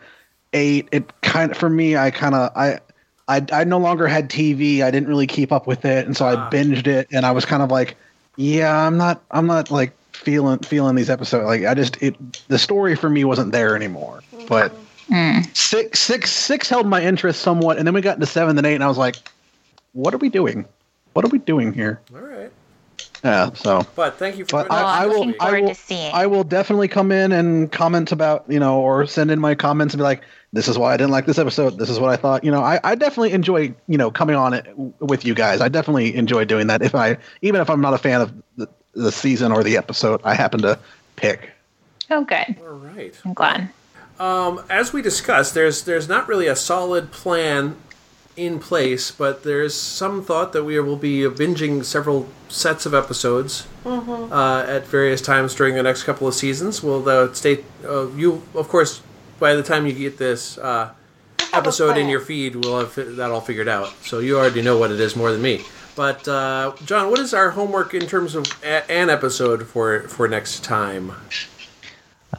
[0.53, 0.89] eight.
[0.93, 1.97] It kind of for me.
[1.97, 2.81] I kind of I.
[3.29, 4.83] I, I no longer had TV.
[4.83, 6.47] I didn't really keep up with it, and so Ah.
[6.47, 7.09] I binged it.
[7.11, 7.97] And I was kind of like,
[8.37, 9.21] yeah, I'm not.
[9.33, 11.45] I'm not like feeling feeling these episodes.
[11.45, 12.15] Like I just it.
[12.47, 14.23] The story for me wasn't there anymore.
[14.47, 14.73] But
[15.11, 15.57] Mm.
[15.57, 18.75] six six six held my interest somewhat, and then we got into seven and eight,
[18.77, 19.17] and I was like,
[19.93, 20.65] "What are we doing?
[21.15, 22.36] What are we doing here?" all right.
[23.27, 23.51] Yeah.
[23.55, 26.13] So But thank you for But joining I- I'm will- I will- to seeing.
[26.15, 29.95] I will definitely come in and comment about you know, or send in my comments
[29.95, 30.23] and be like,
[30.53, 31.79] "This is why I didn't like this episode.
[31.79, 34.55] This is what I thought." You know, I, I definitely enjoy you know coming on
[34.55, 34.67] it
[35.01, 35.61] with you guys.
[35.61, 36.83] I definitely enjoy doing that.
[36.83, 40.21] If I even if I'm not a fan of the, the season or the episode,
[40.25, 40.79] I happen to
[41.17, 41.51] pick.
[42.11, 42.57] oh, good.
[42.61, 43.13] All right.
[43.25, 43.69] I'm glad.
[44.21, 47.77] Um, as we discussed, there's there's not really a solid plan
[48.37, 53.67] in place, but there's some thought that we will be binging several sets of episodes
[53.85, 56.83] uh, at various times during the next couple of seasons.
[56.83, 59.01] Well, uh, stay uh, you of course
[59.41, 60.91] by the time you get this uh,
[61.53, 63.89] episode in your feed, we'll have that all figured out.
[64.03, 65.63] So you already know what it is more than me.
[65.95, 70.29] But uh, John, what is our homework in terms of a- an episode for for
[70.29, 71.13] next time?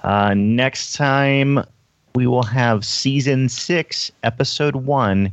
[0.03, 1.63] Uh, next time,
[2.13, 5.31] we will have season six, episode one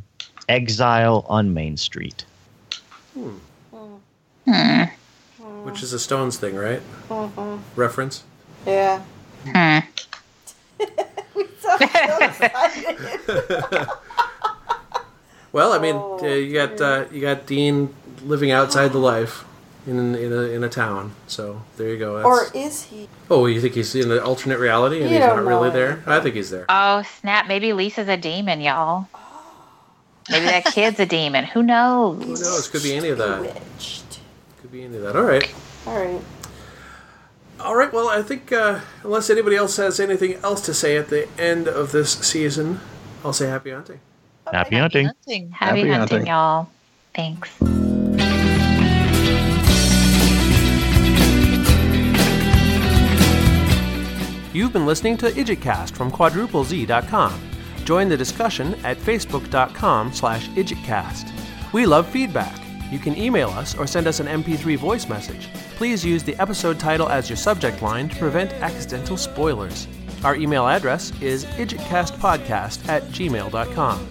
[0.48, 2.24] Exile on Main Street.
[3.14, 3.34] hmm
[5.64, 6.82] Which is a Stones thing, right?
[7.76, 8.22] Reference.
[8.66, 9.02] Yeah.
[9.46, 9.78] Hmm.
[11.34, 13.88] We sound so excited.
[15.52, 19.44] Well, I mean, Oh, uh, you got uh, you got Dean living outside the life
[19.86, 21.12] in in a, in a town.
[21.26, 22.22] So there you go.
[22.22, 23.08] or is he?
[23.30, 26.02] oh, you think he's in an alternate reality and You he's don't really know there?
[26.06, 26.66] I think he's there.
[26.68, 27.46] Oh snap!
[27.48, 29.06] Maybe Lisa's a demon, y'all.
[30.30, 31.44] Maybe that kid's a demon.
[31.44, 32.22] Who knows?
[32.22, 32.68] Who knows?
[32.68, 33.42] Could be any of that.
[33.42, 34.20] Bewitched.
[34.60, 35.16] Could be any of that.
[35.16, 35.54] All right.
[35.86, 36.20] All right.
[37.60, 37.92] All right.
[37.92, 41.68] Well, I think uh, unless anybody else has anything else to say at the end
[41.68, 42.80] of this season,
[43.24, 44.00] I'll say happy hunting.
[44.50, 45.06] Happy hunting.
[45.06, 45.50] Nothing.
[45.50, 46.26] Happy, Happy hunting, hunting.
[46.26, 46.68] y'all.
[47.14, 47.50] Thanks.
[54.52, 57.32] You've been listening to IdjitCast from quadruplez.com.
[57.84, 61.30] Join the discussion at facebook.com slash idjitcast.
[61.72, 62.60] We love feedback.
[62.90, 65.48] You can email us or send us an MP3 voice message.
[65.76, 69.88] Please use the episode title as your subject line to prevent accidental spoilers.
[70.22, 74.08] Our email address is idjitcastpodcast at gmail.com.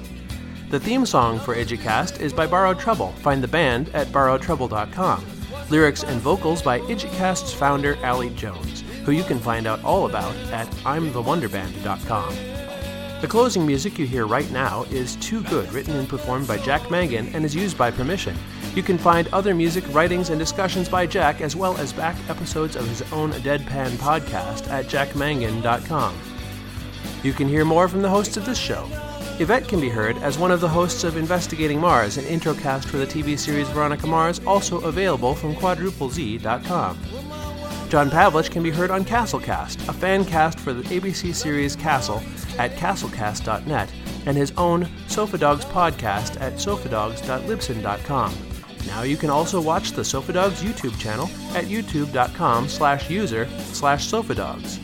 [0.69, 3.11] The theme song for IdjitCast is by Borrowed Trouble.
[3.13, 5.25] Find the band at borrowedtrouble.com.
[5.69, 10.35] Lyrics and vocals by IdjitCast's founder, Allie Jones, who you can find out all about
[10.51, 12.52] at I'mTheWonderBand.com.
[13.23, 16.91] The closing music you hear right now is Too Good, written and performed by Jack
[16.91, 18.35] Mangan and is used by permission.
[18.75, 22.75] You can find other music, writings, and discussions by Jack, as well as back episodes
[22.75, 26.19] of his own Deadpan podcast at jackmangan.com.
[27.23, 28.89] You can hear more from the hosts of this show.
[29.39, 32.97] Yvette can be heard as one of the hosts of Investigating Mars, an introcast for
[32.97, 36.99] the TV series Veronica Mars, also available from quadruplez.com.
[37.93, 42.23] John Pavlich can be heard on Castlecast, a fan cast for the ABC series Castle
[42.57, 43.87] at castlecast.net,
[44.25, 48.33] and his own Sofa Dogs podcast at sofadogs.libsyn.com.
[48.87, 54.07] Now you can also watch the Sofa Dogs YouTube channel at youtube.com slash user slash
[54.07, 54.79] sofadogs.